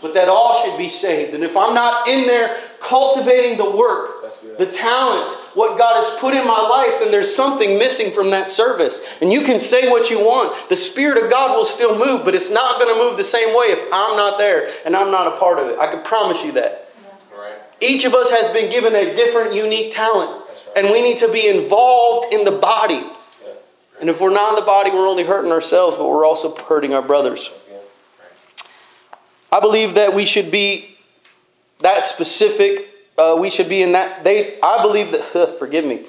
[0.00, 1.34] But that all should be saved.
[1.34, 6.34] And if I'm not in there cultivating the work, the talent, what God has put
[6.34, 9.00] in my life, then there's something missing from that service.
[9.20, 10.56] And you can say what you want.
[10.68, 13.48] The Spirit of God will still move, but it's not going to move the same
[13.48, 15.78] way if I'm not there and I'm not a part of it.
[15.80, 16.92] I can promise you that.
[17.36, 17.54] Right.
[17.80, 20.30] Each of us has been given a different, unique talent.
[20.30, 20.68] Right.
[20.76, 23.04] And we need to be involved in the body.
[24.00, 26.94] And if we're not in the body, we're only hurting ourselves, but we're also hurting
[26.94, 27.52] our brothers.
[29.50, 30.98] I believe that we should be
[31.80, 32.88] that specific.
[33.16, 34.24] Uh, we should be in that.
[34.24, 34.60] They.
[34.60, 35.56] I believe that.
[35.58, 36.04] forgive me.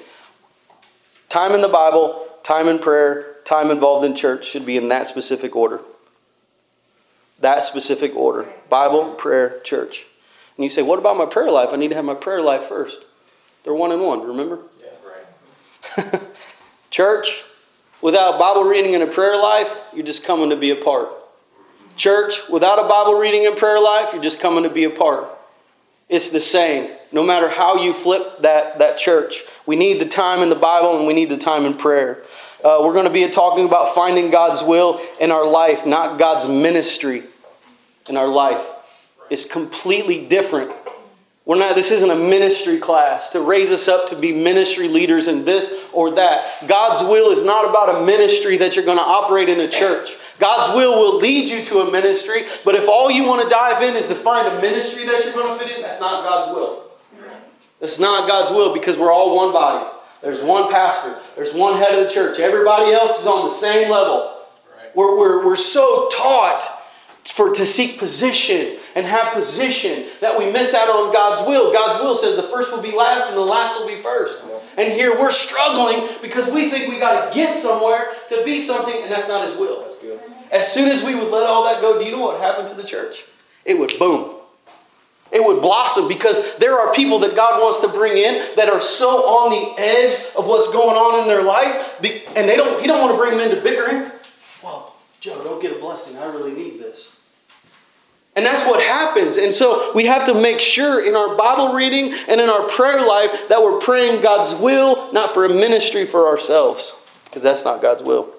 [1.28, 5.06] Time in the Bible, time in prayer, time involved in church should be in that
[5.06, 5.80] specific order.
[7.40, 10.06] That specific order: Bible, prayer, church.
[10.56, 11.70] And you say, "What about my prayer life?
[11.72, 13.06] I need to have my prayer life first.
[13.64, 14.26] They're one and one.
[14.26, 16.20] Remember, Yeah, Right.
[16.90, 17.44] church
[18.02, 21.08] without Bible reading and a prayer life, you're just coming to be a part.
[21.96, 25.26] Church, without a Bible reading and prayer life, you're just coming to be a part.
[26.08, 26.90] It's the same.
[27.12, 30.96] No matter how you flip that, that church, we need the time in the Bible
[30.96, 32.22] and we need the time in prayer.
[32.64, 36.48] Uh, we're going to be talking about finding God's will in our life, not God's
[36.48, 37.22] ministry
[38.08, 38.64] in our life.
[39.30, 40.72] It's completely different.
[41.46, 45.26] We're not, this isn't a ministry class to raise us up to be ministry leaders
[45.26, 46.68] in this or that.
[46.68, 50.16] God's will is not about a ministry that you're going to operate in a church.
[50.38, 53.82] God's will will lead you to a ministry, but if all you want to dive
[53.82, 56.54] in is to find a ministry that you're going to fit in, that's not God's
[56.54, 56.84] will.
[57.80, 59.90] It's not God's will because we're all one body.
[60.22, 62.38] There's one pastor, there's one head of the church.
[62.38, 64.36] Everybody else is on the same level.
[64.94, 66.62] We're, we're, we're so taught
[67.24, 71.72] for to seek position and have position that we miss out on God's will.
[71.72, 74.42] God's will says the first will be last and the last will be first.
[74.76, 79.02] And here we're struggling because we think we got to get somewhere to be something,
[79.02, 79.82] and that's not His will.
[79.82, 80.20] That's good.
[80.50, 82.74] As soon as we would let all that go, do you know what happened to
[82.74, 83.24] the church?
[83.64, 84.36] It would boom.
[85.32, 88.80] It would blossom because there are people that God wants to bring in that are
[88.80, 91.94] so on the edge of what's going on in their life,
[92.36, 92.80] and they don't.
[92.80, 94.10] He don't want to bring them into bickering.
[95.20, 96.16] Joe, don't get a blessing.
[96.16, 97.20] I really need this.
[98.36, 99.36] And that's what happens.
[99.36, 103.06] And so we have to make sure in our Bible reading and in our prayer
[103.06, 107.82] life that we're praying God's will, not for a ministry for ourselves, because that's not
[107.82, 108.32] God's will.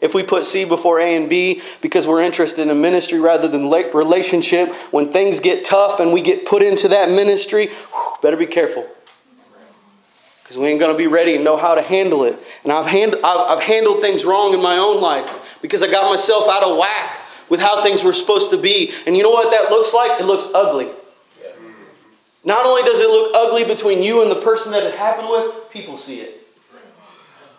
[0.00, 3.46] If we put C before A and B because we're interested in a ministry rather
[3.46, 8.36] than relationship, when things get tough and we get put into that ministry, whew, better
[8.38, 8.88] be careful.
[10.42, 12.36] Because we ain't going to be ready and know how to handle it.
[12.64, 15.30] And I've, hand- I've, I've handled things wrong in my own life
[15.62, 18.92] because I got myself out of whack with how things were supposed to be.
[19.06, 20.20] And you know what that looks like?
[20.20, 20.88] It looks ugly.
[22.42, 25.70] Not only does it look ugly between you and the person that it happened with,
[25.70, 26.46] people see it.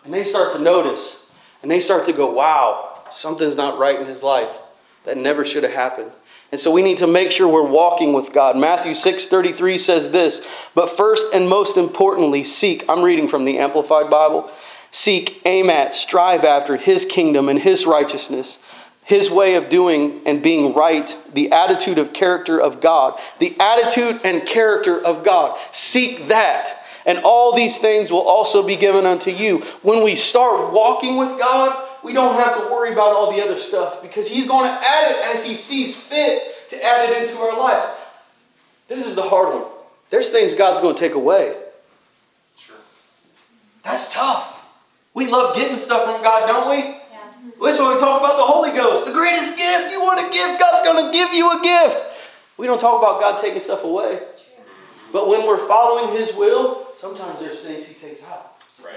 [0.04, 1.30] And they start to notice.
[1.62, 4.52] And they start to go, wow, something's not right in his life.
[5.04, 6.12] That never should have happened.
[6.52, 8.58] And so we need to make sure we're walking with God.
[8.58, 12.84] Matthew 6:33 says this, but first and most importantly, seek.
[12.90, 14.52] I'm reading from the Amplified Bible.
[14.92, 18.62] Seek, aim at, strive after his kingdom and his righteousness,
[19.04, 23.20] his way of doing and being right, the attitude of character of God.
[23.40, 25.58] The attitude and character of God.
[25.72, 26.78] Seek that.
[27.06, 29.60] And all these things will also be given unto you.
[29.82, 33.58] When we start walking with God, we don't have to worry about all the other
[33.58, 37.38] stuff because He's going to add it as He sees fit to add it into
[37.40, 37.86] our lives.
[38.88, 39.72] This is the hard one.
[40.10, 41.56] There's things God's going to take away.
[42.56, 42.76] Sure.
[43.84, 44.61] That's tough.
[45.14, 46.78] We love getting stuff from God, don't we?
[46.78, 46.98] Yeah.
[47.62, 49.06] That's why we talk about the Holy Ghost.
[49.06, 49.92] The greatest gift.
[49.92, 52.04] You want a gift, God's going to give you a gift.
[52.58, 54.22] We don't talk about God taking stuff away.
[55.12, 58.56] But when we're following His will, sometimes there's things He takes out.
[58.84, 58.96] Right.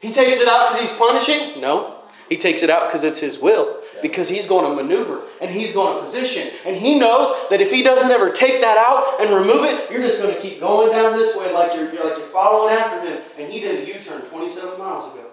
[0.00, 1.60] He takes it out because He's punishing?
[1.60, 2.03] No.
[2.28, 3.80] He takes it out because it's His will.
[4.00, 6.50] Because He's going to maneuver and He's going to position.
[6.64, 10.02] And He knows that if He doesn't ever take that out and remove it, you're
[10.02, 13.22] just going to keep going down this way like you're, like you're following after Him.
[13.38, 15.26] And He did a U turn 27 miles ago.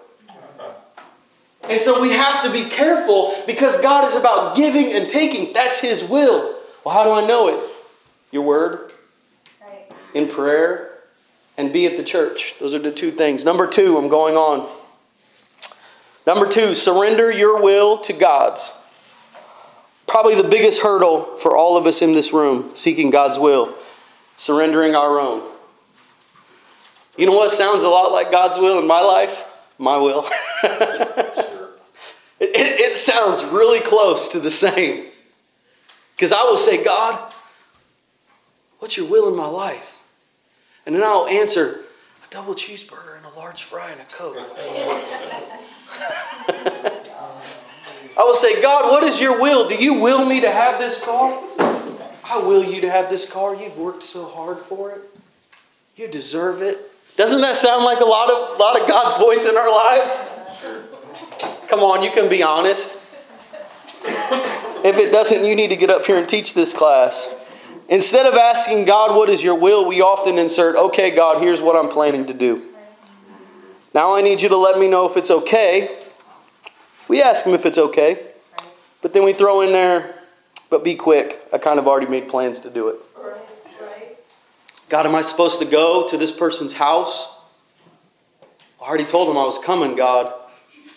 [1.68, 5.52] And so we have to be careful because God is about giving and taking.
[5.52, 6.56] That's His will.
[6.84, 7.70] Well, how do I know it?
[8.32, 8.90] Your word,
[10.14, 10.90] in prayer,
[11.56, 12.56] and be at the church.
[12.58, 13.44] Those are the two things.
[13.44, 14.68] Number two, I'm going on.
[16.26, 18.72] Number two, surrender your will to God's.
[20.06, 23.74] Probably the biggest hurdle for all of us in this room, seeking God's will,
[24.36, 25.42] surrendering our own.
[27.16, 29.44] You know what sounds a lot like God's will in my life?
[29.78, 30.28] My will.
[32.42, 35.06] It, it, it sounds really close to the same.
[36.16, 37.32] Because I will say, God,
[38.80, 40.02] what's your will in my life?
[40.84, 41.81] And then I'll answer,
[42.32, 44.38] double cheeseburger and a large fry and a Coke.
[48.16, 49.68] I will say, God, what is your will?
[49.68, 51.38] Do you will me to have this car?
[52.24, 53.54] I will you to have this car.
[53.54, 55.02] You've worked so hard for it.
[55.94, 56.78] You deserve it.
[57.16, 60.30] Doesn't that sound like a lot of, lot of God's voice in our lives?
[61.68, 62.98] Come on, you can be honest.
[64.84, 67.28] If it doesn't, you need to get up here and teach this class.
[67.92, 71.76] Instead of asking God, what is your will, we often insert, okay, God, here's what
[71.76, 72.62] I'm planning to do.
[73.92, 75.98] Now I need you to let me know if it's okay.
[77.06, 78.28] We ask Him if it's okay.
[79.02, 80.14] But then we throw in there,
[80.70, 81.46] but be quick.
[81.52, 82.96] I kind of already made plans to do it.
[84.88, 87.36] God, am I supposed to go to this person's house?
[88.80, 90.32] I already told him I was coming, God.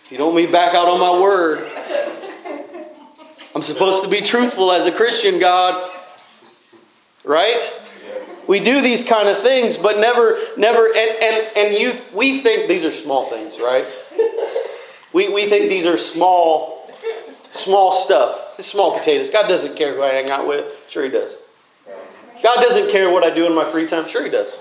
[0.10, 1.69] You don't me back out on my word.
[3.53, 5.91] I'm supposed to be truthful as a Christian, God.
[7.25, 7.63] Right?
[8.47, 12.67] We do these kind of things, but never, never, and, and, and you, we think
[12.67, 13.85] these are small things, right?
[15.13, 16.91] We, we think these are small,
[17.51, 18.55] small stuff.
[18.59, 19.29] It's small potatoes.
[19.29, 20.88] God doesn't care who I hang out with.
[20.89, 21.41] Sure, He does.
[22.43, 24.07] God doesn't care what I do in my free time.
[24.07, 24.59] Sure, He does.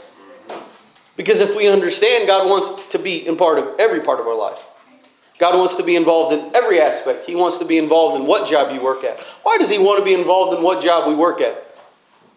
[1.17, 4.37] Because if we understand, God wants to be in part of every part of our
[4.37, 4.65] life.
[5.39, 7.27] God wants to be involved in every aspect.
[7.27, 9.19] He wants to be involved in what job you work at.
[9.43, 11.64] Why does He want to be involved in what job we work at?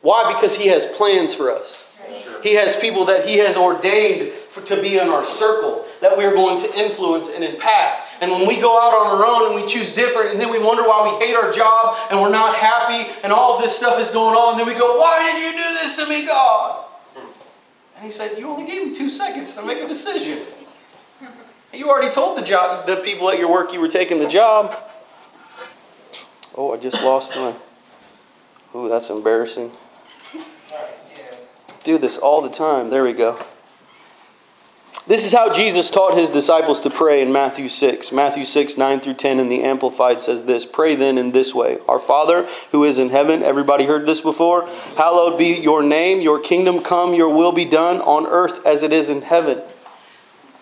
[0.02, 0.34] Why?
[0.34, 1.98] Because He has plans for us.
[2.24, 2.42] Sure.
[2.42, 6.26] He has people that He has ordained for, to be in our circle that we
[6.26, 8.02] are going to influence and impact.
[8.22, 10.60] And when we go out on our own and we choose different, and then we
[10.60, 14.12] wonder why we hate our job and we're not happy and all this stuff is
[14.12, 16.86] going on, then we go, Why did you do this to me, God?
[17.96, 20.40] And He said, You only gave me two seconds to make a decision.
[21.74, 24.76] You already told the job, the people at your work you were taking the job.
[26.56, 27.54] Oh, I just lost my.
[28.74, 29.72] Ooh, that's embarrassing.
[31.84, 32.90] Do this all the time.
[32.90, 33.40] There we go.
[35.08, 38.12] This is how Jesus taught his disciples to pray in Matthew 6.
[38.12, 41.78] Matthew 6, 9 through 10 in the Amplified says this Pray then in this way
[41.88, 44.68] Our Father who is in heaven, everybody heard this before?
[44.98, 48.92] Hallowed be your name, your kingdom come, your will be done on earth as it
[48.92, 49.62] is in heaven.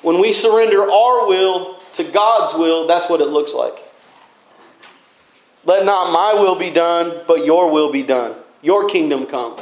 [0.04, 3.80] When we surrender our will to God's will, that's what it looks like.
[5.64, 8.36] Let not my will be done, but your will be done.
[8.62, 9.58] Your kingdom come.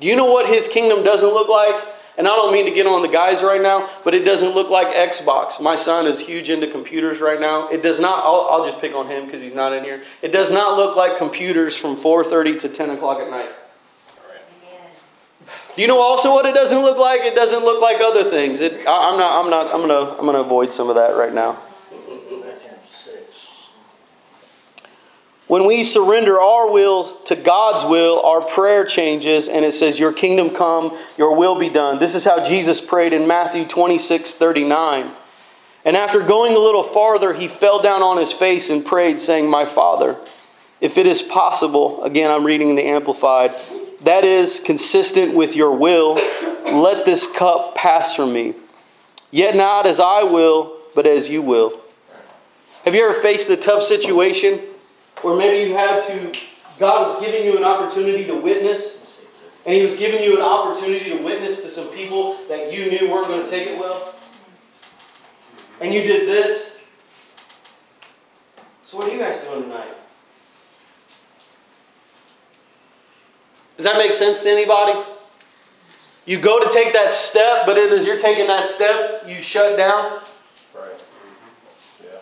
[0.00, 1.84] Do you know what his kingdom doesn't look like?
[2.16, 4.70] And I don't mean to get on the guys right now, but it doesn't look
[4.70, 5.60] like Xbox.
[5.60, 7.68] My son is huge into computers right now.
[7.68, 10.02] It does not, I'll, I'll just pick on him because he's not in here.
[10.20, 13.48] It does not look like computers from 4.30 to 10 o'clock at night.
[15.76, 17.20] Do you know also what it doesn't look like?
[17.20, 18.62] It doesn't look like other things.
[18.62, 19.44] It, I, I'm not.
[19.44, 19.72] I'm not.
[19.72, 20.10] I'm gonna.
[20.18, 21.56] I'm gonna avoid some of that right now.
[25.48, 30.12] When we surrender our will to God's will, our prayer changes, and it says, "Your
[30.12, 35.10] kingdom come, Your will be done." This is how Jesus prayed in Matthew 26, 39.
[35.86, 39.48] And after going a little farther, he fell down on his face and prayed, saying,
[39.48, 40.16] "My Father,
[40.82, 43.52] if it is possible, again I'm reading the Amplified,
[44.02, 46.18] that is consistent with your will,
[46.70, 48.54] let this cup pass from me.
[49.30, 51.72] Yet not as I will, but as you will.
[52.84, 54.60] Have you ever faced a tough situation
[55.22, 56.32] where maybe you had to,
[56.78, 59.18] God was giving you an opportunity to witness,
[59.64, 63.10] and He was giving you an opportunity to witness to some people that you knew
[63.10, 64.14] weren't going to take it well?
[65.80, 66.84] And you did this?
[68.82, 69.94] So, what are you guys doing tonight?
[73.76, 74.98] Does that make sense to anybody?
[76.26, 80.20] You go to take that step, but as you're taking that step, you shut down.
[80.74, 81.04] Right.
[82.04, 82.18] Yeah.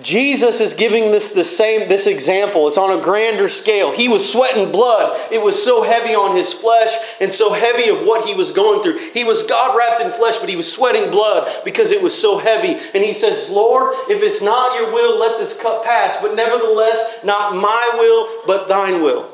[0.00, 2.66] Jesus is giving this the same this example.
[2.66, 3.92] It's on a grander scale.
[3.92, 5.20] He was sweating blood.
[5.30, 8.82] It was so heavy on his flesh and so heavy of what he was going
[8.82, 8.98] through.
[9.12, 12.38] He was God wrapped in flesh, but he was sweating blood because it was so
[12.38, 12.78] heavy.
[12.94, 17.18] And he says, "Lord, if it's not your will, let this cup pass, but nevertheless,
[17.22, 19.26] not my will, but thine will."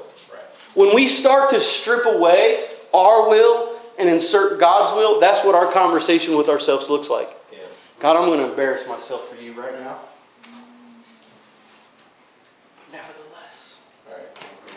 [0.74, 5.70] When we start to strip away our will and insert God's will, that's what our
[5.70, 7.34] conversation with ourselves looks like.
[8.00, 9.96] God, I'm going to embarrass myself for you right now.
[12.92, 14.28] Nevertheless, Right.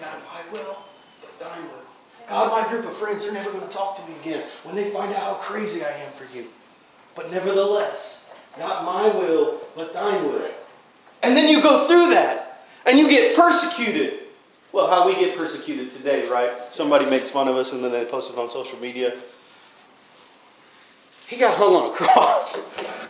[0.01, 0.77] not my will,
[1.21, 1.81] but thine will.
[2.27, 4.89] God, my group of friends they're never going to talk to me again when they
[4.89, 6.47] find out how crazy I am for you.
[7.15, 10.49] But nevertheless, not my will, but thine will.
[11.23, 14.19] And then you go through that and you get persecuted.
[14.71, 16.55] Well, how we get persecuted today, right?
[16.71, 19.17] Somebody makes fun of us and then they post it on social media.
[21.27, 23.09] He got hung on a cross.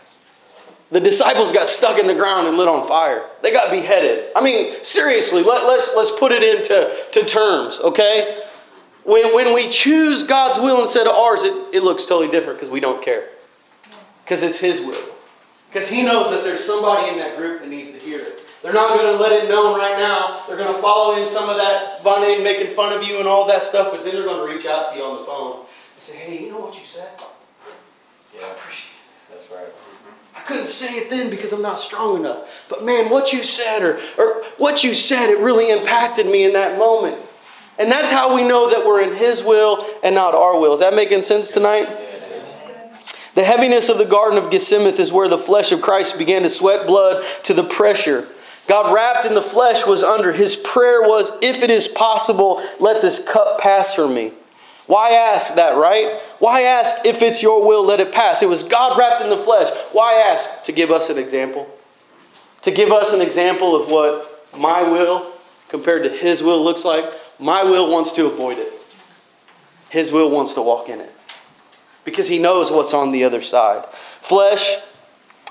[0.92, 3.24] The disciples got stuck in the ground and lit on fire.
[3.42, 4.30] They got beheaded.
[4.36, 8.42] I mean, seriously, let, let's, let's put it into to terms, okay?
[9.04, 12.70] When, when we choose God's will instead of ours, it, it looks totally different because
[12.70, 13.24] we don't care.
[14.22, 15.02] Because it's His will.
[15.70, 18.42] Because He knows that there's somebody in that group that needs to hear it.
[18.62, 20.44] They're not going to let it known right now.
[20.46, 23.26] They're going to follow in some of that funny and making fun of you and
[23.26, 25.60] all that stuff, but then they're going to reach out to you on the phone
[25.60, 27.08] and say, hey, you know what you said?
[28.34, 28.46] Yeah.
[28.46, 29.32] I appreciate it.
[29.32, 29.91] That's right.
[30.42, 32.66] I couldn't say it then because I'm not strong enough.
[32.68, 36.54] But man, what you said or, or what you said, it really impacted me in
[36.54, 37.16] that moment.
[37.78, 40.72] And that's how we know that we're in His will and not our will.
[40.72, 41.86] Is that making sense tonight?
[43.36, 46.50] The heaviness of the Garden of Gethsemane is where the flesh of Christ began to
[46.50, 48.26] sweat blood to the pressure.
[48.66, 50.32] God wrapped in the flesh was under.
[50.32, 54.32] His prayer was, if it is possible, let this cup pass from me.
[54.86, 56.20] Why ask that, right?
[56.42, 58.42] Why ask if it's your will, let it pass?
[58.42, 59.72] It was God wrapped in the flesh.
[59.92, 61.72] Why ask to give us an example?
[62.62, 65.30] To give us an example of what my will
[65.68, 67.04] compared to His will looks like.
[67.38, 68.72] My will wants to avoid it,
[69.88, 71.14] His will wants to walk in it
[72.04, 73.86] because He knows what's on the other side.
[74.20, 74.78] Flesh,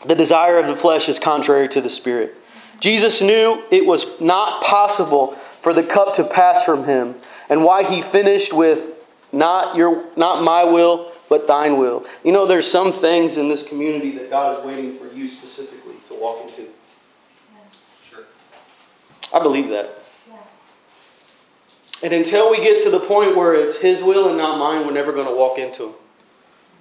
[0.05, 2.35] the desire of the flesh is contrary to the Spirit.
[2.81, 5.27] Jesus knew it was not possible
[5.61, 7.15] for the cup to pass from Him,
[7.47, 8.91] and why He finished with
[9.32, 12.05] not your not my will but thine will.
[12.23, 15.95] You know there's some things in this community that god is waiting for you specifically
[16.07, 16.67] to walk into.
[18.03, 18.23] Sure.
[19.34, 19.97] i believe that.
[22.03, 24.93] And until we get to the point where it's his will and not mine we're
[24.93, 25.93] never going to walk into them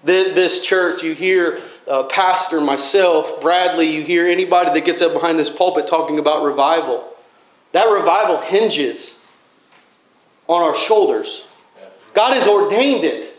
[0.02, 5.38] this church you hear uh, pastor myself bradley you hear anybody that gets up behind
[5.38, 7.06] this pulpit talking about revival.
[7.72, 9.22] That revival hinges
[10.48, 11.46] on our shoulders
[12.20, 13.34] God has ordained it.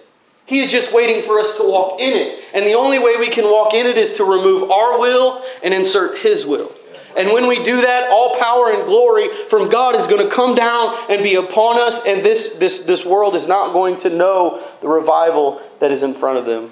[0.47, 2.43] He is just waiting for us to walk in it.
[2.51, 5.71] And the only way we can walk in it is to remove our will and
[5.71, 6.71] insert His will.
[7.15, 10.55] And when we do that, all power and glory from God is going to come
[10.55, 14.59] down and be upon us, and this, this, this world is not going to know
[14.81, 16.71] the revival that is in front of them.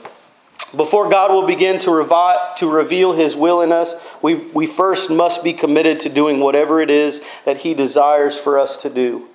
[0.75, 3.93] Before God will begin to, revi- to reveal His will in us,
[4.23, 8.57] we, we first must be committed to doing whatever it is that He desires for
[8.57, 9.27] us to do.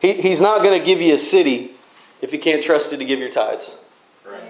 [0.00, 1.73] He, he's not going to give you a city
[2.24, 3.78] if He can't trust you to give your tithes.
[4.26, 4.40] Right.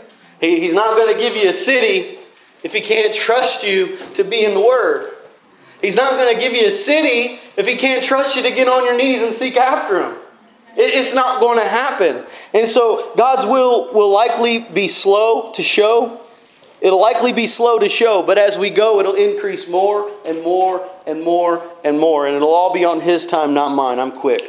[0.40, 2.20] He, he's not going to give you a city
[2.62, 5.10] if He can't trust you to be in the Word.
[5.82, 8.68] He's not going to give you a city if He can't trust you to get
[8.68, 10.12] on your knees and seek after Him.
[10.76, 12.24] It- it's not going to happen.
[12.52, 16.20] And so God's will will likely be slow to show.
[16.80, 20.88] It'll likely be slow to show, but as we go, it'll increase more and more
[21.06, 22.26] and more and more.
[22.26, 23.98] And it'll all be on His time, not mine.
[23.98, 24.42] I'm quick.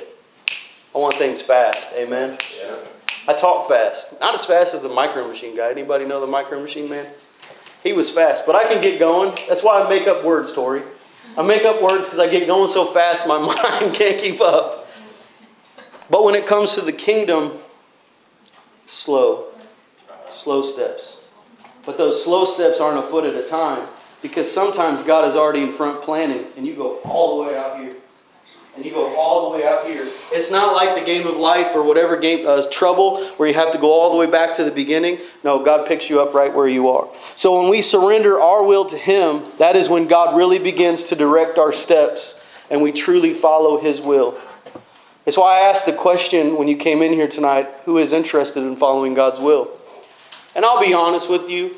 [0.94, 1.92] I want things fast.
[1.96, 2.38] Amen.
[2.62, 2.76] Yeah.
[3.28, 4.20] I talk fast.
[4.20, 5.72] Not as fast as the micro machine guy.
[5.72, 7.06] Anybody know the micro machine man?
[7.84, 9.38] He was fast, but I can get going.
[9.48, 10.82] That's why I make up words, Tori.
[11.38, 13.38] I make up words because I get going so fast my
[13.82, 14.88] mind can't keep up.
[16.10, 17.54] But when it comes to the kingdom,
[18.86, 19.48] slow.
[20.30, 21.24] Slow steps.
[21.86, 23.88] But those slow steps aren't a foot at a time
[24.22, 27.80] because sometimes God is already in front planning and you go all the way out
[27.80, 27.96] here
[28.76, 30.06] and you go all the way out here.
[30.32, 33.72] It's not like the game of life or whatever game uh, trouble where you have
[33.72, 35.20] to go all the way back to the beginning.
[35.44, 37.08] No, God picks you up right where you are.
[37.36, 41.16] So when we surrender our will to Him, that is when God really begins to
[41.16, 44.38] direct our steps and we truly follow His will.
[45.24, 48.62] That's why I asked the question when you came in here tonight who is interested
[48.62, 49.72] in following God's will?
[50.54, 51.76] And I'll be honest with you.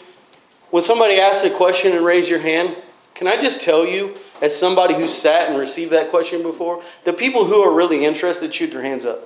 [0.69, 2.75] When somebody asks a question and raise your hand,
[3.13, 7.13] can I just tell you, as somebody who sat and received that question before, the
[7.13, 9.19] people who are really interested shoot their hands up.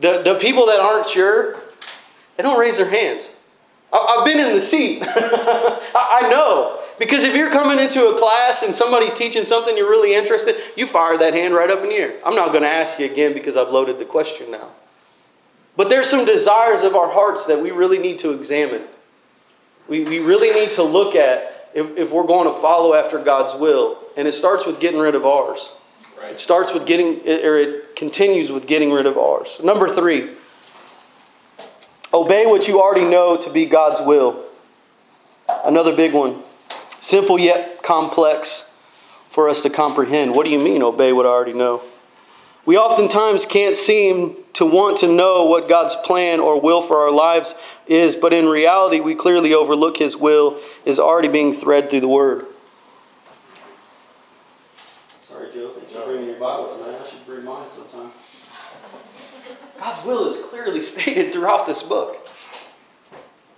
[0.00, 1.56] The, the people that aren't sure,
[2.36, 3.36] they don't raise their hands.
[3.92, 5.02] I, have been in the seat.
[5.04, 6.80] I, I know.
[6.98, 10.86] Because if you're coming into a class and somebody's teaching something you're really interested, you
[10.86, 12.14] fire that hand right up in the air.
[12.24, 14.68] I'm not going to ask you again because I've loaded the question now.
[15.76, 18.82] But there's some desires of our hearts that we really need to examine.
[19.88, 23.54] We, we really need to look at if, if we're going to follow after God's
[23.54, 23.98] will.
[24.16, 25.76] And it starts with getting rid of ours.
[26.20, 26.32] Right.
[26.32, 29.60] It starts with getting, or it continues with getting rid of ours.
[29.62, 30.30] Number three,
[32.12, 34.44] obey what you already know to be God's will.
[35.64, 36.42] Another big one.
[37.00, 38.76] Simple yet complex
[39.30, 40.34] for us to comprehend.
[40.34, 41.82] What do you mean, obey what I already know?
[42.66, 47.10] We oftentimes can't seem to want to know what God's plan or will for our
[47.10, 47.54] lives
[47.86, 52.08] is, but in reality, we clearly overlook His will is already being thread through the
[52.08, 52.46] Word.
[55.22, 55.70] Sorry, Joe.
[55.70, 57.00] Thanks for bringing your Bible tonight.
[57.00, 58.10] I should bring mine sometime.
[59.78, 62.28] God's will is clearly stated throughout this book.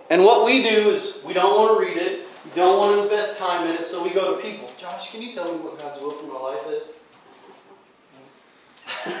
[0.09, 3.03] And what we do is we don't want to read it, we don't want to
[3.03, 4.69] invest time in it, so we go to people.
[4.77, 6.93] Josh, can you tell me what God's will for my life is?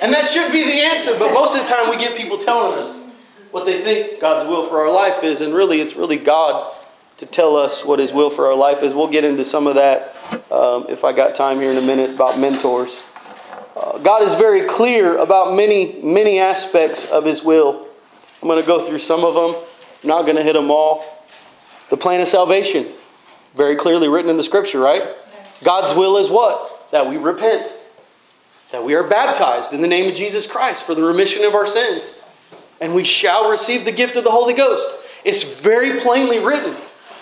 [0.00, 2.78] And that should be the answer, but most of the time we get people telling
[2.78, 3.02] us
[3.50, 6.74] what they think God's will for our life is, and really it's really God
[7.16, 8.94] to tell us what His will for our life is.
[8.94, 10.14] We'll get into some of that
[10.52, 13.02] um, if I got time here in a minute about mentors.
[13.74, 17.86] Uh, God is very clear about many, many aspects of His will.
[18.42, 19.62] I'm going to go through some of them.
[20.02, 21.04] I'm not going to hit them all.
[21.88, 22.86] The plan of salvation,
[23.54, 25.02] very clearly written in the scripture, right?
[25.64, 26.90] God's will is what?
[26.90, 27.74] That we repent,
[28.72, 31.66] that we are baptized in the name of Jesus Christ for the remission of our
[31.66, 32.20] sins,
[32.80, 34.90] and we shall receive the gift of the Holy Ghost.
[35.24, 36.74] It's very plainly written.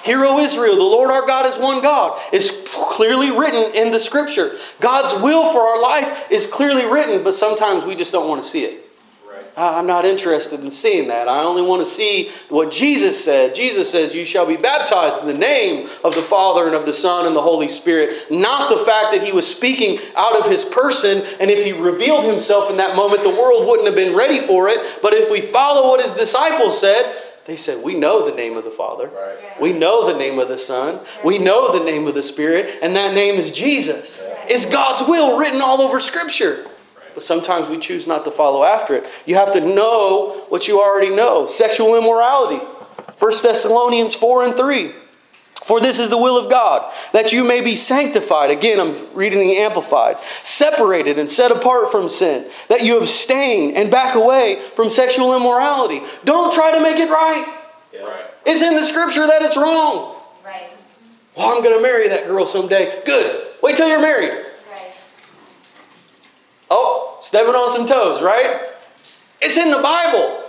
[0.03, 2.21] Hear, O Israel, the Lord our God is one God.
[2.31, 4.59] It's clearly written in the scripture.
[4.79, 8.49] God's will for our life is clearly written, but sometimes we just don't want to
[8.49, 8.84] see it.
[9.57, 11.29] I'm not interested in seeing that.
[11.29, 13.55] I only want to see what Jesus said.
[13.55, 16.93] Jesus says, You shall be baptized in the name of the Father and of the
[16.93, 18.31] Son and the Holy Spirit.
[18.31, 22.25] Not the fact that he was speaking out of his person, and if he revealed
[22.25, 24.99] himself in that moment, the world wouldn't have been ready for it.
[25.01, 28.65] But if we follow what his disciples said, they said, We know the name of
[28.65, 29.09] the Father.
[29.09, 29.61] Right.
[29.61, 30.99] We know the name of the Son.
[31.25, 34.21] We know the name of the Spirit, and that name is Jesus.
[34.49, 36.67] It's God's will written all over Scripture
[37.15, 39.05] but sometimes we choose not to follow after it.
[39.25, 41.47] You have to know what you already know.
[41.47, 42.65] Sexual immorality.
[43.19, 44.93] 1 Thessalonians 4 and 3.
[45.65, 48.51] For this is the will of God, that you may be sanctified.
[48.51, 50.17] Again, I'm reading the Amplified.
[50.43, 56.03] Separated and set apart from sin, that you abstain and back away from sexual immorality.
[56.25, 57.61] Don't try to make it right.
[57.95, 58.01] Yeah.
[58.03, 58.25] right.
[58.45, 60.17] It's in the scripture that it's wrong.
[60.45, 60.69] Right.
[61.35, 63.03] Well, I'm going to marry that girl someday.
[63.07, 63.47] Good.
[63.63, 64.35] Wait till you're married.
[66.77, 68.63] Oh, stepping on some toes, right?
[69.41, 70.41] It's in the Bible.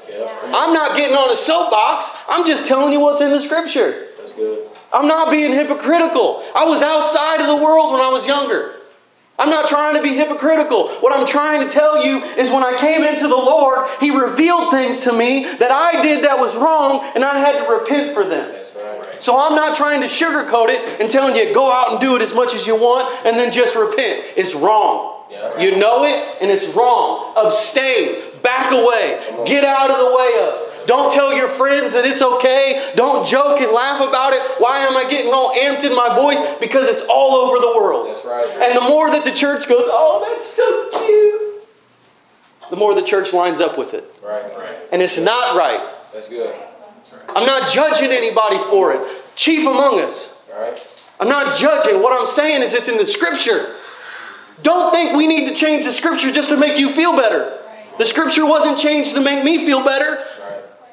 [0.56, 2.18] I'm not getting on a soapbox.
[2.28, 4.08] I'm just telling you what's in the scripture.
[4.18, 4.68] That's good.
[4.92, 6.44] I'm not being hypocritical.
[6.56, 8.74] I was outside of the world when I was younger.
[9.38, 10.88] I'm not trying to be hypocritical.
[11.02, 14.72] What I'm trying to tell you is when I came into the Lord, He revealed
[14.72, 18.24] things to me that I did that was wrong, and I had to repent for
[18.24, 18.50] them.
[18.52, 19.22] Right.
[19.22, 22.24] So I'm not trying to sugarcoat it and telling you go out and do it
[22.24, 24.26] as much as you want and then just repent.
[24.36, 25.15] It's wrong.
[25.60, 27.34] You know it and it's wrong.
[27.38, 28.22] Abstain.
[28.42, 29.20] Back away.
[29.46, 30.88] Get out of the way of.
[30.88, 32.92] Don't tell your friends that it's okay.
[32.96, 34.42] Don't joke and laugh about it.
[34.60, 36.40] Why am I getting all amped in my voice?
[36.60, 38.08] Because it's all over the world.
[38.08, 38.48] That's right.
[38.62, 41.68] And the more that the church goes, oh, that's so cute,
[42.70, 44.04] the more the church lines up with it.
[44.24, 44.44] Right.
[44.58, 44.78] right.
[44.92, 45.82] And it's not right.
[46.14, 46.54] That's good.
[46.96, 47.32] That's right.
[47.36, 49.02] I'm not judging anybody for it.
[49.36, 50.44] Chief among us.
[50.56, 51.04] Right.
[51.20, 52.02] I'm not judging.
[52.02, 53.76] What I'm saying is it's in the scripture.
[54.62, 57.60] Don't think we need to change the scripture just to make you feel better.
[57.98, 60.24] The scripture wasn't changed to make me feel better.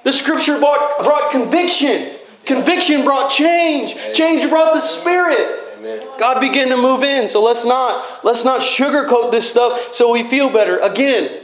[0.04, 2.16] The scripture brought, brought conviction.
[2.44, 3.94] Conviction brought change.
[4.14, 6.18] Change brought the spirit.
[6.18, 7.28] God began to move in.
[7.28, 10.78] So let's not let's not sugarcoat this stuff so we feel better.
[10.78, 11.42] Again,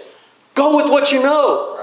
[0.55, 1.75] go with what you know.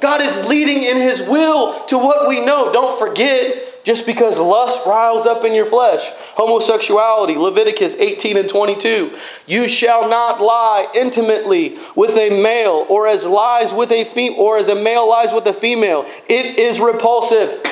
[0.00, 2.72] God is leading in his will to what we know.
[2.72, 6.10] Don't forget just because lust riles up in your flesh.
[6.34, 9.16] Homosexuality, Leviticus 18 and 22.
[9.46, 14.58] You shall not lie intimately with a male, or as lies with a fem- or
[14.58, 16.04] as a male lies with a female.
[16.28, 17.62] It is repulsive.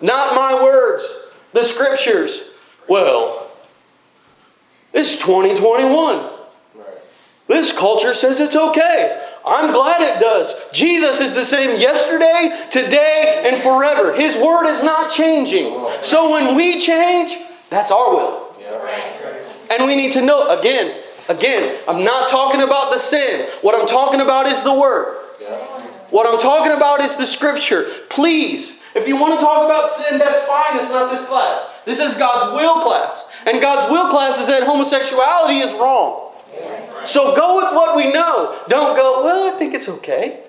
[0.00, 1.04] Not my words,
[1.52, 2.50] the scriptures.
[2.88, 3.50] Well,
[4.92, 6.35] it's 2021.
[7.46, 9.22] This culture says it's okay.
[9.46, 10.54] I'm glad it does.
[10.72, 14.14] Jesus is the same yesterday, today, and forever.
[14.14, 15.86] His word is not changing.
[16.00, 17.36] So when we change,
[17.70, 18.52] that's our will.
[19.70, 20.96] And we need to know, again,
[21.28, 23.48] Again, I'm not talking about the sin.
[23.62, 25.18] What I'm talking about is the Word.
[26.10, 27.90] What I'm talking about is the Scripture.
[28.08, 30.78] Please, if you want to talk about sin, that's fine.
[30.78, 31.80] It's not this class.
[31.84, 33.42] This is God's will class.
[33.44, 36.25] And God's will class is that homosexuality is wrong.
[37.04, 38.60] So go with what we know.
[38.68, 40.40] Don't go, well, I think it's okay.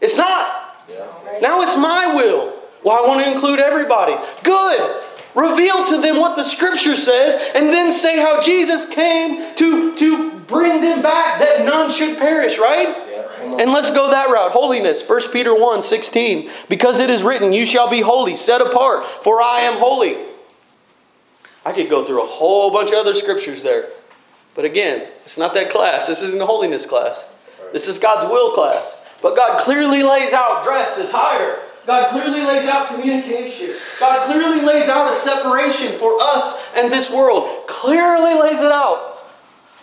[0.00, 0.76] It's not.
[0.88, 1.06] Yeah.
[1.42, 2.54] Now it's my will.
[2.84, 4.14] Well, I want to include everybody.
[4.42, 5.02] Good.
[5.34, 10.38] Reveal to them what the scripture says and then say how Jesus came to, to
[10.40, 12.88] bring them back that none should perish, right?
[12.88, 13.28] Yeah.
[13.38, 13.60] Come on.
[13.60, 14.52] And let's go that route.
[14.52, 15.06] Holiness.
[15.06, 16.50] 1 Peter 1 16.
[16.68, 20.16] Because it is written, You shall be holy, set apart, for I am holy.
[21.64, 23.90] I could go through a whole bunch of other scriptures there.
[24.54, 26.06] But again, it's not that class.
[26.06, 27.24] This isn't a holiness class.
[27.72, 29.04] This is God's will class.
[29.22, 31.60] But God clearly lays out dress, attire.
[31.86, 33.74] God clearly lays out communication.
[33.98, 37.66] God clearly lays out a separation for us and this world.
[37.66, 39.18] Clearly lays it out.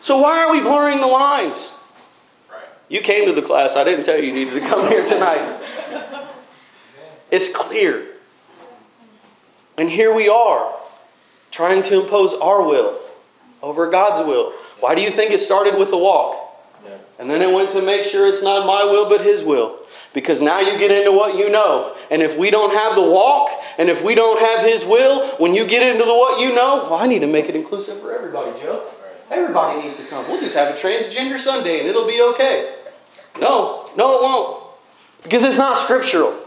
[0.02, 1.74] So why are we blurring the lines?
[2.90, 3.76] You came to the class.
[3.76, 5.62] I didn't tell you you needed to come here tonight.
[7.32, 8.06] It's clear.
[9.78, 10.74] And here we are,
[11.50, 13.00] trying to impose our will
[13.62, 14.52] over God's will.
[14.80, 16.42] Why do you think it started with the walk?
[17.18, 19.80] And then it went to make sure it's not my will but His will.
[20.14, 21.96] Because now you get into what you know.
[22.10, 25.54] And if we don't have the walk, and if we don't have His will, when
[25.54, 28.14] you get into the what you know, well, I need to make it inclusive for
[28.14, 28.86] everybody, Joe.
[29.32, 30.28] Everybody needs to come.
[30.28, 32.76] We'll just have a transgender Sunday and it'll be okay.
[33.40, 34.64] No, no, it won't.
[35.24, 36.38] Because it's not scriptural.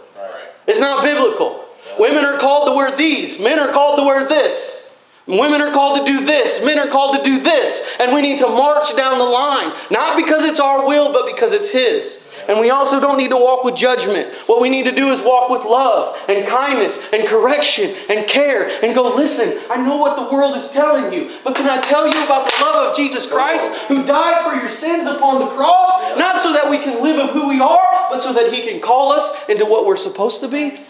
[0.67, 1.65] It's not biblical.
[1.99, 4.88] Women are called to wear these, men are called to wear this.
[5.29, 7.97] Women are called to do this, men are called to do this.
[8.01, 11.53] And we need to march down the line, not because it's our will, but because
[11.53, 12.25] it's His.
[12.49, 14.33] And we also don't need to walk with judgment.
[14.47, 18.71] What we need to do is walk with love and kindness and correction and care
[18.83, 22.07] and go, listen, I know what the world is telling you, but can I tell
[22.07, 26.17] you about the love of Jesus Christ who died for your sins upon the cross?
[26.17, 28.81] Not so that we can live of who we are, but so that He can
[28.81, 30.81] call us into what we're supposed to be.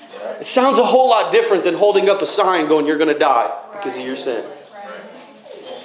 [0.41, 3.19] It sounds a whole lot different than holding up a sign going, You're going to
[3.19, 4.45] die because of your sin.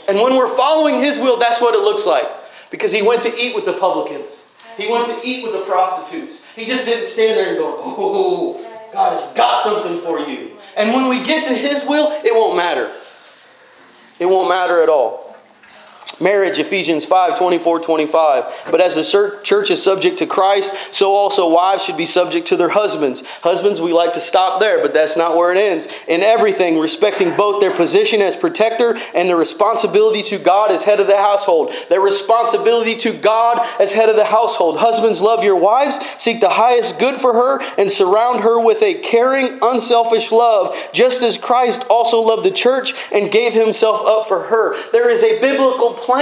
[0.07, 2.25] And when we're following His will, that's what it looks like.
[2.69, 6.43] Because He went to eat with the publicans, He went to eat with the prostitutes.
[6.55, 10.51] He just didn't stand there and go, Oh, God has got something for you.
[10.77, 12.91] And when we get to His will, it won't matter.
[14.19, 15.32] It won't matter at all.
[16.23, 18.71] Marriage, Ephesians 5 24 25.
[18.71, 22.55] But as the church is subject to Christ, so also wives should be subject to
[22.55, 23.23] their husbands.
[23.41, 25.87] Husbands, we like to stop there, but that's not where it ends.
[26.07, 31.01] In everything, respecting both their position as protector and their responsibility to God as head
[31.01, 31.73] of the household.
[31.89, 34.77] Their responsibility to God as head of the household.
[34.77, 38.93] Husbands, love your wives, seek the highest good for her, and surround her with a
[38.93, 44.43] caring, unselfish love, just as Christ also loved the church and gave himself up for
[44.43, 44.75] her.
[44.91, 46.12] There is a biblical plan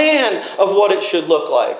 [0.58, 1.76] of what it should look like.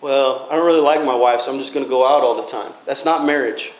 [0.00, 2.34] Well, I don't really like my wife, so I'm just going to go out all
[2.34, 2.72] the time.
[2.84, 3.72] That's not marriage.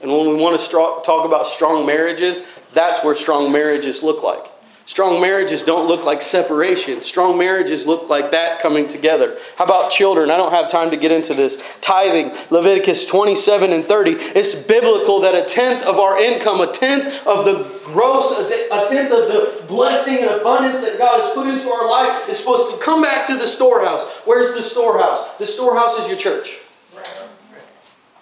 [0.00, 2.40] And when we want to talk about strong marriages,
[2.74, 4.44] that's where strong marriages look like.
[4.88, 7.02] Strong marriages don't look like separation.
[7.02, 9.36] Strong marriages look like that coming together.
[9.56, 10.30] How about children?
[10.30, 11.62] I don't have time to get into this.
[11.82, 14.12] Tithing, Leviticus 27 and 30.
[14.12, 19.12] It's biblical that a tenth of our income, a tenth of the gross, a tenth
[19.12, 22.82] of the blessing and abundance that God has put into our life is supposed to
[22.82, 24.06] come back to the storehouse.
[24.24, 25.36] Where's the storehouse?
[25.36, 26.60] The storehouse is your church.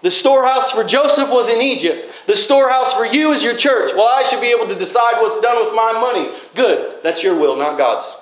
[0.07, 2.09] The storehouse for Joseph was in Egypt.
[2.29, 3.91] The storehouse for you is your church.
[3.93, 6.31] Well, I should be able to decide what's done with my money.
[6.55, 7.03] Good.
[7.03, 8.17] That's your will, not God's.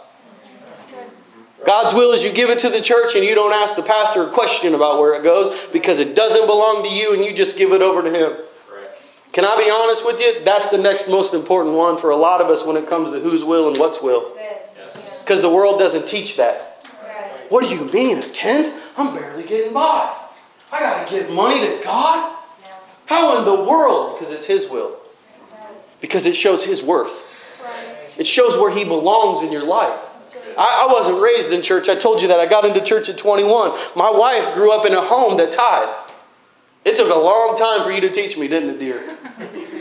[1.67, 4.23] God's will is you give it to the church and you don't ask the pastor
[4.23, 7.59] a question about where it goes because it doesn't belong to you and you just
[7.59, 8.35] give it over to him.
[9.35, 10.43] Can I be honest with you?
[10.43, 13.21] That's the next most important one for a lot of us when it comes to
[13.21, 14.35] whose will and what's will.
[15.21, 16.87] Because the world doesn't teach that.
[17.51, 18.75] What do you mean, a tenth?
[18.97, 20.24] I'm barely getting by.
[20.73, 22.37] I got to give money to God?
[23.07, 24.19] How in the world?
[24.19, 24.97] Because it's His will.
[26.01, 27.27] Because it shows His worth.
[28.17, 29.99] It shows where He belongs in your life.
[30.57, 31.89] I, I wasn't raised in church.
[31.89, 32.39] I told you that.
[32.39, 33.73] I got into church at 21.
[33.97, 36.13] My wife grew up in a home that tithed.
[36.85, 39.17] It took a long time for you to teach me, didn't it, dear?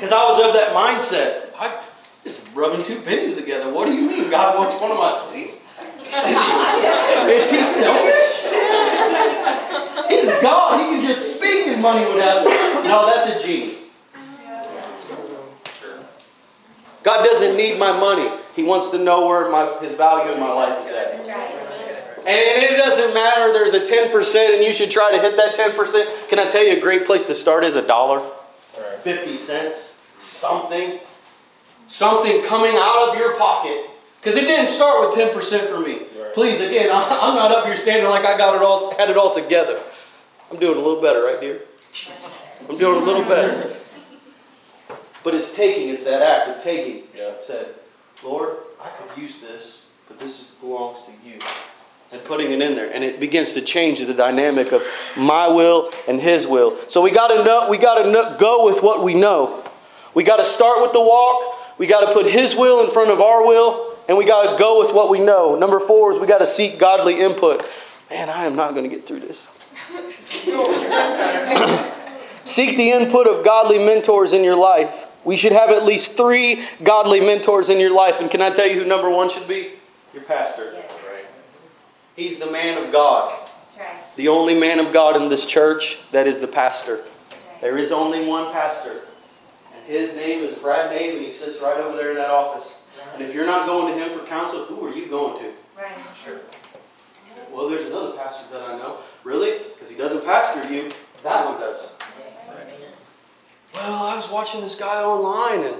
[0.00, 1.50] Because I was of that mindset.
[1.60, 1.78] I
[2.24, 3.70] just rubbing two pennies together.
[3.70, 4.30] What do you mean?
[4.30, 5.62] God wants one of my pennies?
[6.12, 8.30] Is he, is he selfish?
[10.08, 10.80] He's God.
[10.80, 12.44] He can just speak and money would happen.
[12.84, 13.76] No, that's a a G.
[17.02, 18.30] God doesn't need my money.
[18.54, 21.14] He wants to know where my, his value in my life is at.
[22.20, 26.28] And it doesn't matter, there's a 10% and you should try to hit that 10%.
[26.28, 28.20] Can I tell you a great place to start is a dollar?
[29.02, 31.00] 50 cents, something.
[31.86, 33.89] Something coming out of your pocket
[34.20, 36.00] Because it didn't start with 10% for me.
[36.20, 36.34] Right.
[36.34, 39.16] Please, again, I- I'm not up here standing like I got it all, had it
[39.16, 39.80] all together.
[40.50, 41.62] I'm doing a little better, right, dear?
[42.68, 43.76] I'm doing a little better.
[45.22, 47.04] But it's taking, it's that act of taking.
[47.14, 47.28] Yeah.
[47.32, 47.74] It said,
[48.24, 51.38] Lord, I could use this, but this belongs to you.
[52.12, 52.92] And putting it in there.
[52.92, 54.82] And it begins to change the dynamic of
[55.16, 56.76] my will and his will.
[56.88, 59.62] So we gotta know, we gotta know, go with what we know.
[60.12, 61.78] We gotta start with the walk.
[61.78, 63.89] We gotta put his will in front of our will.
[64.08, 65.54] And we gotta go with what we know.
[65.54, 67.60] Number four is we gotta seek godly input.
[68.10, 69.46] Man, I am not gonna get through this.
[72.44, 75.06] Seek the input of godly mentors in your life.
[75.24, 78.20] We should have at least three godly mentors in your life.
[78.20, 79.72] And can I tell you who number one should be?
[80.12, 80.72] Your pastor.
[80.72, 81.26] Right.
[82.16, 83.30] He's the man of God.
[83.30, 84.16] That's right.
[84.16, 87.04] The only man of God in this church, that is the pastor.
[87.60, 89.02] There is only one pastor.
[89.76, 92.79] And his name is Brad Nave, and he sits right over there in that office.
[93.20, 95.52] And if you're not going to him for counsel, who are you going to?
[95.76, 95.92] Right.
[96.24, 96.40] Sure.
[97.52, 98.96] Well, there's another pastor that I know.
[99.24, 99.58] Really?
[99.58, 100.88] Because he doesn't pastor you.
[101.22, 101.98] That one does.
[103.74, 105.76] Well, I was watching this guy online and,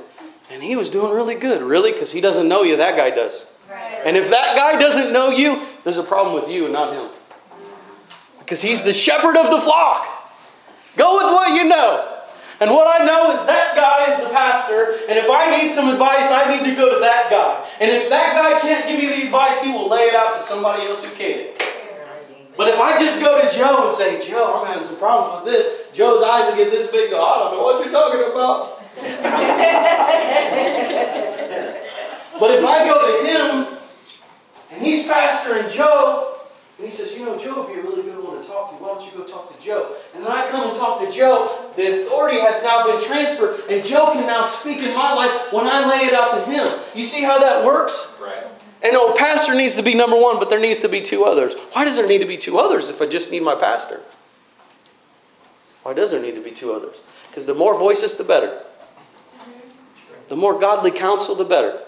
[0.51, 1.63] and he was doing really good.
[1.63, 1.93] Really?
[1.93, 2.77] Because he doesn't know you.
[2.77, 3.51] That guy does.
[3.71, 4.03] Right.
[4.05, 7.07] And if that guy doesn't know you, there's a problem with you and not him.
[7.07, 8.39] Mm-hmm.
[8.41, 10.07] Because he's the shepherd of the flock.
[10.99, 12.10] Go with what you know.
[12.61, 15.89] And what I know is that guy is the pastor, and if I need some
[15.89, 17.67] advice, I need to go to that guy.
[17.81, 20.41] And if that guy can't give me the advice, he will lay it out to
[20.41, 21.55] somebody else who can.
[22.59, 25.55] But if I just go to Joe and say, Joe, I'm having some problems with
[25.55, 28.79] this, Joe's eyes will get this big, go, I don't know what you're talking about.
[32.39, 33.79] but if I go to him,
[34.71, 36.40] and he's pastor and Joe,
[36.81, 38.83] and he says, You know, Joe would be a really good one to talk to.
[38.83, 39.97] Why don't you go talk to Joe?
[40.15, 41.71] And then I come and talk to Joe.
[41.77, 45.67] The authority has now been transferred, and Joe can now speak in my life when
[45.67, 46.81] I lay it out to him.
[46.95, 48.19] You see how that works?
[48.19, 48.45] Right.
[48.83, 51.53] And no, pastor needs to be number one, but there needs to be two others.
[51.75, 54.01] Why does there need to be two others if I just need my pastor?
[55.83, 56.97] Why does there need to be two others?
[57.29, 58.63] Because the more voices, the better.
[60.29, 61.79] The more godly counsel, the better.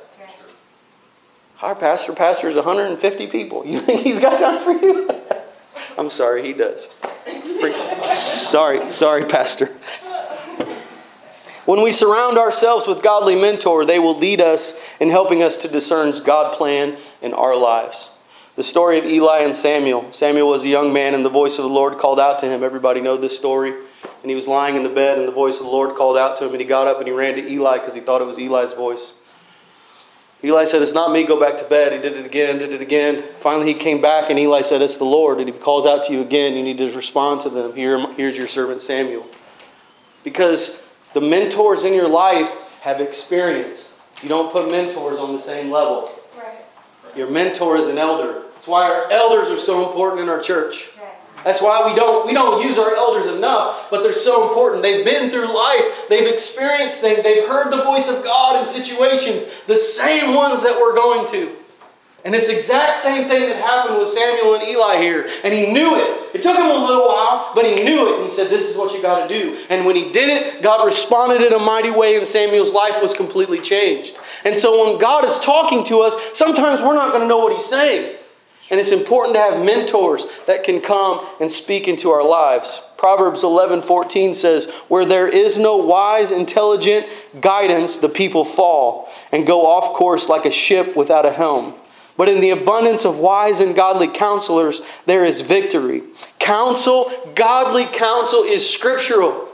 [1.62, 3.64] Our pastor pastors 150 people.
[3.72, 5.08] You think he's got time for you?
[5.98, 6.92] I'm sorry, he does.
[8.14, 9.66] Sorry, sorry, pastor.
[11.64, 15.68] When we surround ourselves with godly mentor, they will lead us in helping us to
[15.68, 18.10] discern God's plan in our lives.
[18.56, 20.12] The story of Eli and Samuel.
[20.12, 22.64] Samuel was a young man, and the voice of the Lord called out to him.
[22.64, 23.70] Everybody know this story.
[23.70, 26.36] And he was lying in the bed, and the voice of the Lord called out
[26.38, 28.26] to him, and he got up and he ran to Eli because he thought it
[28.26, 29.14] was Eli's voice.
[30.44, 31.92] Eli said, It's not me, go back to bed.
[31.92, 33.24] He did it again, did it again.
[33.38, 35.38] Finally, he came back, and Eli said, It's the Lord.
[35.38, 36.54] And he calls out to you again.
[36.54, 37.74] You need to respond to them.
[37.74, 39.26] Here, here's your servant Samuel.
[40.24, 43.98] Because the mentors in your life have experience.
[44.22, 46.10] You don't put mentors on the same level.
[46.36, 47.16] Right.
[47.16, 48.42] Your mentor is an elder.
[48.54, 50.91] That's why our elders are so important in our church.
[51.44, 54.82] That's why we don't we don't use our elders enough, but they're so important.
[54.82, 59.44] They've been through life, they've experienced things, they've heard the voice of God in situations,
[59.66, 61.56] the same ones that we're going to.
[62.24, 65.28] And the exact same thing that happened with Samuel and Eli here.
[65.42, 66.36] And he knew it.
[66.36, 68.14] It took him a little while, but he knew it.
[68.20, 69.58] And he said, This is what you got to do.
[69.68, 73.12] And when he did it, God responded in a mighty way, and Samuel's life was
[73.12, 74.16] completely changed.
[74.44, 77.56] And so when God is talking to us, sometimes we're not going to know what
[77.56, 78.16] he's saying.
[78.72, 82.80] And it's important to have mentors that can come and speak into our lives.
[82.96, 87.06] Proverbs 11 14 says, Where there is no wise, intelligent
[87.38, 91.74] guidance, the people fall and go off course like a ship without a helm.
[92.16, 96.02] But in the abundance of wise and godly counselors, there is victory.
[96.38, 99.48] Counsel, godly counsel, is scriptural.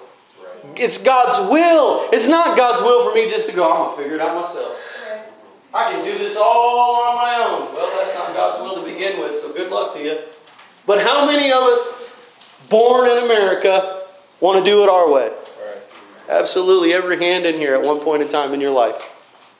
[0.77, 2.09] It's God's will.
[2.13, 4.37] It's not God's will for me just to go, I'm going to figure it out
[4.37, 4.77] myself.
[5.73, 7.75] I can do this all on my own.
[7.75, 7.88] Well,
[8.35, 10.19] God's will to begin with, so good luck to you.
[10.87, 12.09] But how many of us
[12.69, 14.03] born in America
[14.41, 15.33] want to do it our way?
[16.29, 19.03] Absolutely every hand in here at one point in time in your life.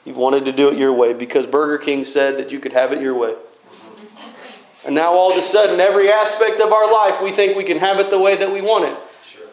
[0.05, 2.91] You've wanted to do it your way because Burger King said that you could have
[2.91, 3.35] it your way.
[4.85, 7.77] And now all of a sudden, every aspect of our life, we think we can
[7.77, 8.97] have it the way that we want it.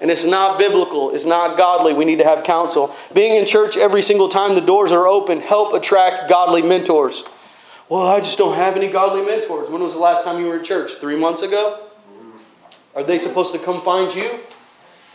[0.00, 1.14] And it's not biblical.
[1.14, 1.94] It's not godly.
[1.94, 2.94] We need to have counsel.
[3.12, 7.24] Being in church every single time the doors are open, help attract godly mentors.
[7.88, 9.70] Well, I just don't have any godly mentors.
[9.70, 10.94] When was the last time you were in church?
[10.94, 11.86] Three months ago?
[12.96, 14.40] Are they supposed to come find you?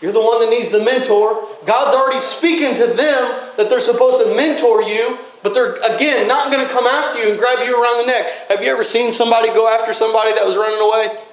[0.01, 1.47] You're the one that needs the mentor.
[1.65, 6.51] God's already speaking to them that they're supposed to mentor you, but they're, again, not
[6.51, 8.25] going to come after you and grab you around the neck.
[8.47, 11.23] Have you ever seen somebody go after somebody that was running away?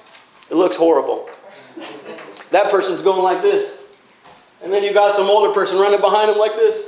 [0.51, 1.29] It looks horrible.
[2.51, 3.83] That person's going like this.
[4.61, 6.85] And then you got some older person running behind him like this.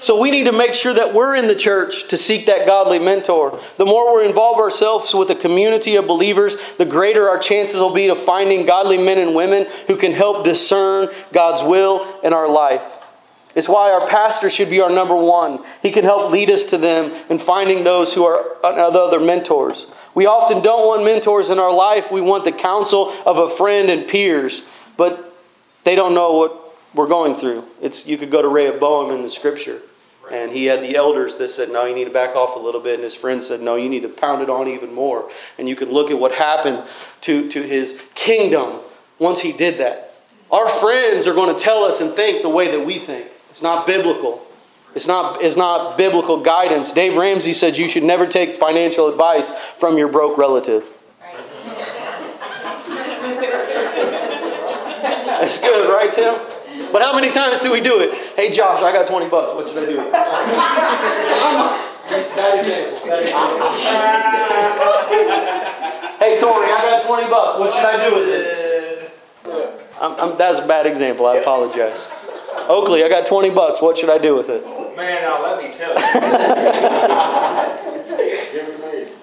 [0.00, 3.00] So we need to make sure that we're in the church to seek that godly
[3.00, 3.58] mentor.
[3.78, 7.92] The more we involve ourselves with a community of believers, the greater our chances will
[7.92, 12.48] be to finding godly men and women who can help discern God's will in our
[12.48, 12.98] life.
[13.56, 15.64] It's why our pastor should be our number one.
[15.82, 19.18] He can help lead us to them and finding those who are uh, the other
[19.18, 19.88] mentors.
[20.14, 22.12] We often don't want mentors in our life.
[22.12, 24.62] We want the counsel of a friend and peers,
[24.96, 25.34] but
[25.82, 26.67] they don't know what
[26.98, 27.64] we're going through.
[27.80, 29.80] It's you could go to Rehoboam in the scripture,
[30.32, 32.80] and he had the elders that said, "No, you need to back off a little
[32.80, 35.68] bit," and his friends said, "No, you need to pound it on even more." And
[35.68, 36.82] you can look at what happened
[37.22, 38.80] to to his kingdom
[39.20, 40.16] once he did that.
[40.50, 43.28] Our friends are going to tell us and think the way that we think.
[43.48, 44.44] It's not biblical.
[44.94, 46.92] It's not, it's not biblical guidance.
[46.92, 50.88] Dave Ramsey said you should never take financial advice from your broke relative.
[55.40, 56.57] That's good, right, Tim?
[56.92, 58.14] But how many times do we do it?
[58.36, 59.54] Hey, Josh, I got 20 bucks.
[59.54, 59.96] What should I do?
[62.08, 63.06] Bad example.
[63.06, 63.70] Bad example.
[66.18, 67.58] hey, Tony, I got 20 bucks.
[67.58, 68.48] What should I do with it?
[70.00, 71.26] I'm, I'm, that's a bad example.
[71.26, 72.08] I apologize.
[72.68, 73.82] Oakley, I got 20 bucks.
[73.82, 74.64] What should I do with it?
[74.96, 75.96] Man, now let me tell you.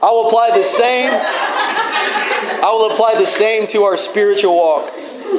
[0.02, 1.10] I will apply the same.
[1.12, 4.92] I will apply the same to our spiritual walk.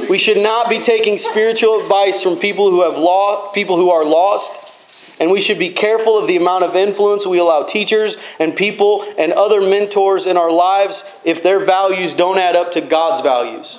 [0.08, 4.04] We should not be taking spiritual advice from people who have lost, people who are
[4.04, 4.74] lost,
[5.18, 9.04] and we should be careful of the amount of influence we allow teachers and people
[9.18, 13.78] and other mentors in our lives if their values don't add up to God's values.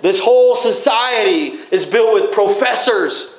[0.00, 3.34] This whole society is built with professors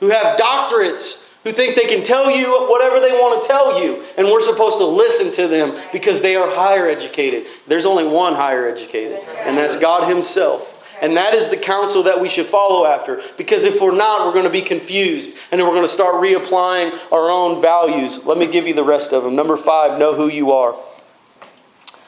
[0.00, 4.02] who have doctorates who think they can tell you whatever they want to tell you,
[4.16, 7.46] and we're supposed to listen to them because they are higher educated.
[7.68, 10.70] There's only one higher educated, and that's God Himself.
[11.00, 13.22] And that is the counsel that we should follow after.
[13.36, 15.36] Because if we're not, we're going to be confused.
[15.50, 18.24] And then we're going to start reapplying our own values.
[18.24, 19.34] Let me give you the rest of them.
[19.34, 20.76] Number five, know who you are.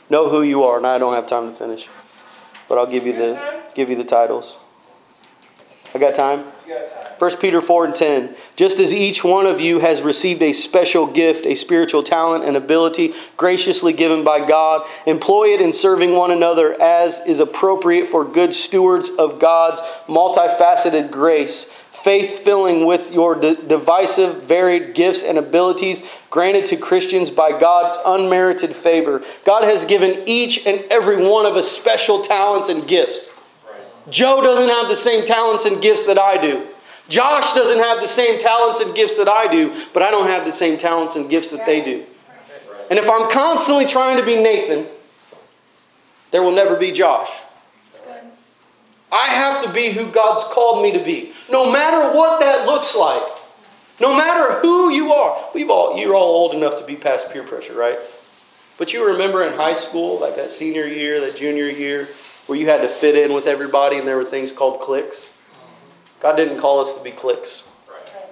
[0.08, 0.76] Know who you are.
[0.76, 1.88] And I don't have time to finish.
[2.68, 4.58] But I'll give you the give you the titles.
[5.94, 6.44] I got time?
[7.18, 8.34] 1 Peter 4 and 10.
[8.56, 12.56] Just as each one of you has received a special gift, a spiritual talent, and
[12.56, 18.24] ability graciously given by God, employ it in serving one another as is appropriate for
[18.24, 21.64] good stewards of God's multifaceted grace.
[21.92, 28.76] Faith filling with your divisive, varied gifts and abilities granted to Christians by God's unmerited
[28.76, 29.22] favor.
[29.44, 33.35] God has given each and every one of us special talents and gifts.
[34.08, 36.66] Joe doesn't have the same talents and gifts that I do.
[37.08, 40.44] Josh doesn't have the same talents and gifts that I do, but I don't have
[40.44, 42.04] the same talents and gifts that they do.
[42.90, 44.86] And if I'm constantly trying to be Nathan,
[46.30, 47.30] there will never be Josh.
[49.12, 52.96] I have to be who God's called me to be, no matter what that looks
[52.96, 53.22] like.
[54.00, 55.48] No matter who you are.
[55.54, 57.98] We've all, you're all old enough to be past peer pressure, right?
[58.78, 62.08] But you remember in high school, like that senior year, that junior year,
[62.46, 65.38] where you had to fit in with everybody and there were things called cliques.
[66.20, 67.70] God didn't call us to be cliques.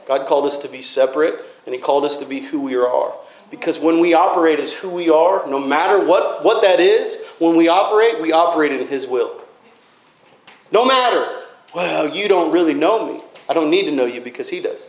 [0.07, 3.15] God called us to be separate and He called us to be who we are.
[3.51, 7.57] Because when we operate as who we are, no matter what, what that is, when
[7.57, 9.41] we operate, we operate in His will.
[10.73, 11.43] No matter,
[11.75, 13.23] well, you don't really know me.
[13.49, 14.89] I don't need to know you because He does.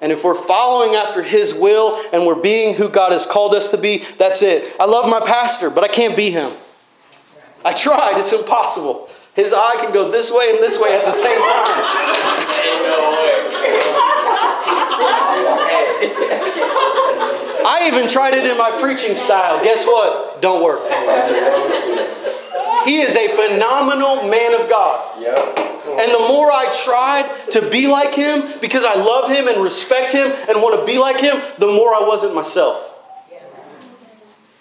[0.00, 3.68] And if we're following after His will and we're being who God has called us
[3.70, 4.74] to be, that's it.
[4.80, 6.52] I love my pastor, but I can't be him.
[7.64, 9.08] I tried, it's impossible.
[9.34, 12.08] His eye can go this way and this way at the same time.
[17.66, 19.62] I even tried it in my preaching style.
[19.62, 20.40] Guess what?
[20.40, 20.80] Don't work.
[22.84, 25.22] He is a phenomenal man of God.
[25.22, 30.12] And the more I tried to be like him because I love him and respect
[30.12, 32.84] him and want to be like him, the more I wasn't myself.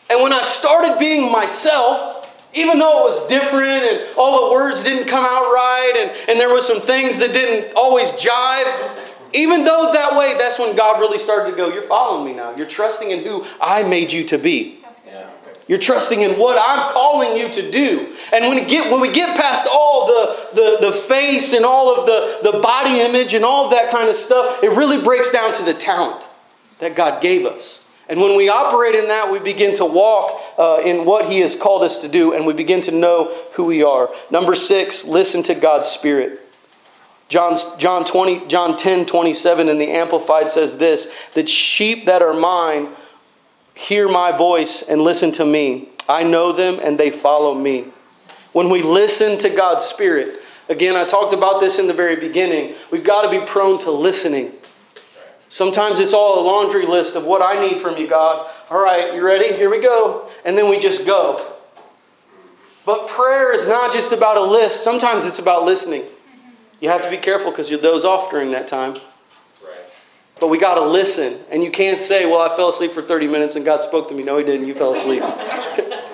[0.09, 2.16] And when I started being myself,
[2.53, 6.39] even though it was different and all the words didn't come out right and, and
[6.39, 8.97] there was some things that didn't always jive
[9.33, 12.55] even though that way that's when god really started to go you're following me now.
[12.55, 14.79] You're trusting in who i made you to be.
[15.67, 18.15] You're trusting in what i'm calling you to do.
[18.31, 21.93] And when, we get, when we get past all the, the, the face and all
[21.93, 25.31] of the, the body image and all of that kind of stuff it really breaks
[25.31, 26.25] down to the talent
[26.79, 30.81] that god gave us and when we operate in that, we begin to walk uh,
[30.83, 33.83] in what He has called us to do, and we begin to know who we
[33.83, 34.09] are.
[34.31, 36.39] Number six, listen to God's Spirit.
[37.29, 42.33] John, John, 20, John 10 27 in the Amplified says this that sheep that are
[42.33, 42.89] mine
[43.77, 45.89] hear my voice and listen to me.
[46.09, 47.85] I know them and they follow me.
[48.53, 52.75] When we listen to God's Spirit, again, I talked about this in the very beginning,
[52.91, 54.53] we've got to be prone to listening.
[55.49, 58.49] Sometimes it's all a laundry list of what I need from you, God.
[58.69, 59.53] All right, you ready?
[59.53, 60.29] Here we go.
[60.43, 61.53] And then we just go.
[62.85, 66.03] But prayer is not just about a list, sometimes it's about listening.
[66.79, 68.93] You have to be careful because you doze off during that time.
[69.63, 69.77] Right.
[70.39, 71.39] But we got to listen.
[71.49, 74.15] And you can't say, well, I fell asleep for 30 minutes and God spoke to
[74.15, 74.23] me.
[74.23, 74.67] No, He didn't.
[74.67, 75.23] You fell asleep.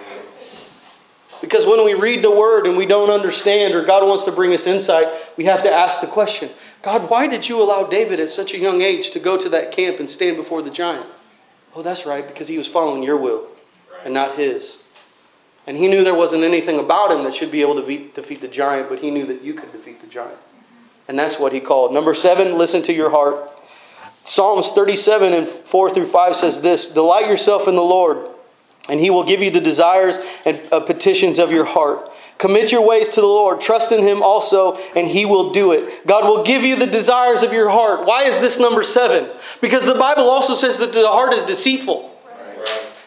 [1.43, 4.53] because when we read the Word and we don't understand or God wants to bring
[4.53, 6.49] us insight, we have to ask the question
[6.81, 9.73] God, why did you allow David at such a young age to go to that
[9.73, 11.05] camp and stand before the giant?
[11.75, 13.45] Oh, that's right, because he was following your will
[14.05, 14.83] and not his.
[15.67, 18.47] And he knew there wasn't anything about him that should be able to defeat the
[18.47, 20.39] giant, but he knew that you could defeat the giant.
[21.09, 21.93] And that's what he called.
[21.93, 23.51] Number seven, listen to your heart.
[24.23, 28.29] Psalms 37 and 4 through 5 says this Delight yourself in the Lord,
[28.89, 32.11] and he will give you the desires and uh, petitions of your heart.
[32.37, 33.61] Commit your ways to the Lord.
[33.61, 36.05] Trust in him also, and he will do it.
[36.05, 38.05] God will give you the desires of your heart.
[38.05, 39.29] Why is this number seven?
[39.61, 42.11] Because the Bible also says that the heart is deceitful.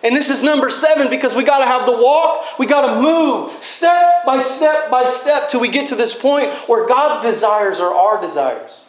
[0.02, 2.58] And this is number seven because we got to have the walk.
[2.58, 6.52] We got to move step by step by step till we get to this point
[6.68, 8.84] where God's desires are our desires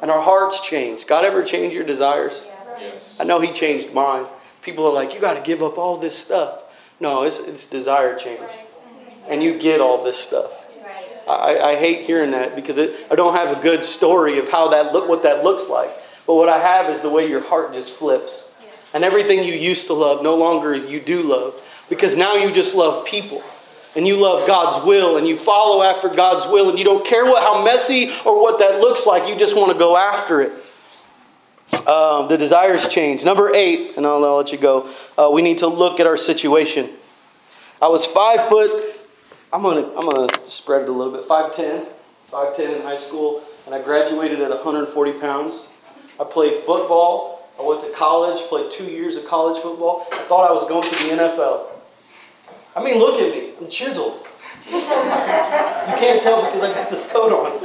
[0.00, 1.06] and our hearts change.
[1.06, 2.46] God ever change your desires?
[2.78, 3.16] Yes.
[3.18, 4.26] I know He changed mine.
[4.62, 6.60] People are like, you got to give up all this stuff.
[7.00, 8.40] No, it's, it's desire change.
[9.28, 10.50] And you get all this stuff.
[11.28, 14.68] I, I hate hearing that because it, I don't have a good story of how
[14.68, 15.90] that look, what that looks like.
[16.26, 18.54] But what I have is the way your heart just flips.
[18.94, 21.60] And everything you used to love, no longer you do love.
[21.88, 23.42] Because now you just love people.
[23.96, 25.16] And you love God's will.
[25.16, 26.70] And you follow after God's will.
[26.70, 29.28] And you don't care what, how messy or what that looks like.
[29.28, 30.52] You just want to go after it.
[31.86, 33.24] Um, the desires change.
[33.24, 34.88] Number eight, and I'll, I'll let you go.
[35.18, 36.90] Uh, we need to look at our situation.
[37.80, 39.00] I was five foot.
[39.52, 41.24] I'm gonna I'm gonna spread it a little bit.
[41.24, 41.86] 5'10",
[42.30, 45.68] 5'10 in high school, and I graduated at 140 pounds.
[46.20, 47.48] I played football.
[47.58, 50.06] I went to college, played two years of college football.
[50.12, 51.66] I thought I was going to the NFL.
[52.76, 53.52] I mean, look at me.
[53.60, 54.26] I'm chiseled.
[54.70, 54.80] you
[55.98, 57.60] can't tell because I got this coat on.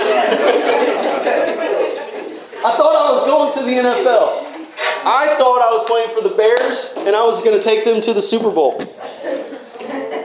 [2.65, 4.57] I thought I was going to the NFL.
[5.05, 8.01] I thought I was playing for the Bears and I was going to take them
[8.01, 8.79] to the Super Bowl.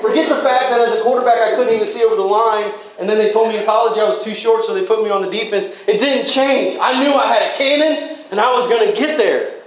[0.01, 3.09] Forget the fact that as a quarterback I couldn't even see over the line, and
[3.09, 5.23] then they told me in college I was too short, so they put me on
[5.23, 5.67] the defense.
[5.87, 6.77] It didn't change.
[6.81, 9.63] I knew I had a cannon and I was going to get there.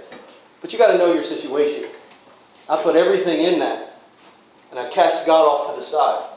[0.60, 1.88] But you got to know your situation.
[2.68, 3.96] I put everything in that,
[4.70, 6.28] and I cast God off to the side.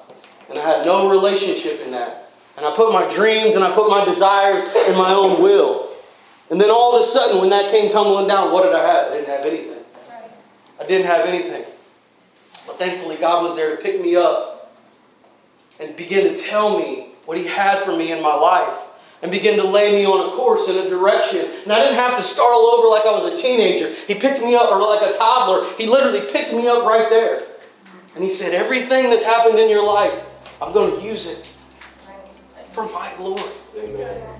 [0.49, 2.32] And I had no relationship in that.
[2.55, 5.88] And I put my dreams and I put my desires in my own will.
[6.50, 9.12] And then all of a sudden, when that came tumbling down, what did I have?
[9.12, 9.84] I didn't have anything.
[10.80, 11.64] I didn't have anything.
[12.66, 14.76] But thankfully, God was there to pick me up
[15.80, 18.78] and begin to tell me what He had for me in my life
[19.22, 21.45] and begin to lay me on a course in a direction.
[21.64, 23.93] And I didn't have to start all over like I was a teenager.
[24.08, 25.72] He picked me up, or like a toddler.
[25.78, 27.45] He literally picked me up right there.
[28.16, 30.26] And He said, Everything that's happened in your life,
[30.62, 31.50] I'm going to use it
[32.72, 33.52] for my glory.
[33.78, 34.38] Amen.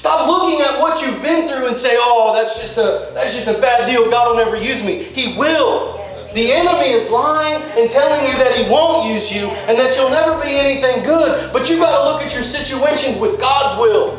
[0.00, 3.46] Stop looking at what you've been through and say, "Oh, that's just a that's just
[3.46, 4.08] a bad deal.
[4.08, 6.00] God will never use me." He will.
[6.32, 10.08] The enemy is lying and telling you that he won't use you and that you'll
[10.08, 11.52] never be anything good.
[11.52, 14.16] But you got to look at your situations with God's will.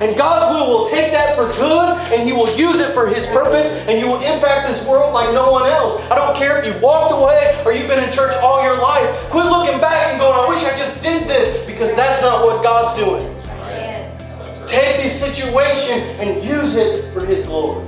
[0.00, 3.26] And God's will will take that for good and He will use it for His
[3.26, 6.00] purpose and you will impact this world like no one else.
[6.10, 9.04] I don't care if you've walked away or you've been in church all your life.
[9.28, 12.62] Quit looking back and going, I wish I just did this because that's not what
[12.62, 13.37] God's doing.
[14.68, 17.87] Take this situation and use it for His glory.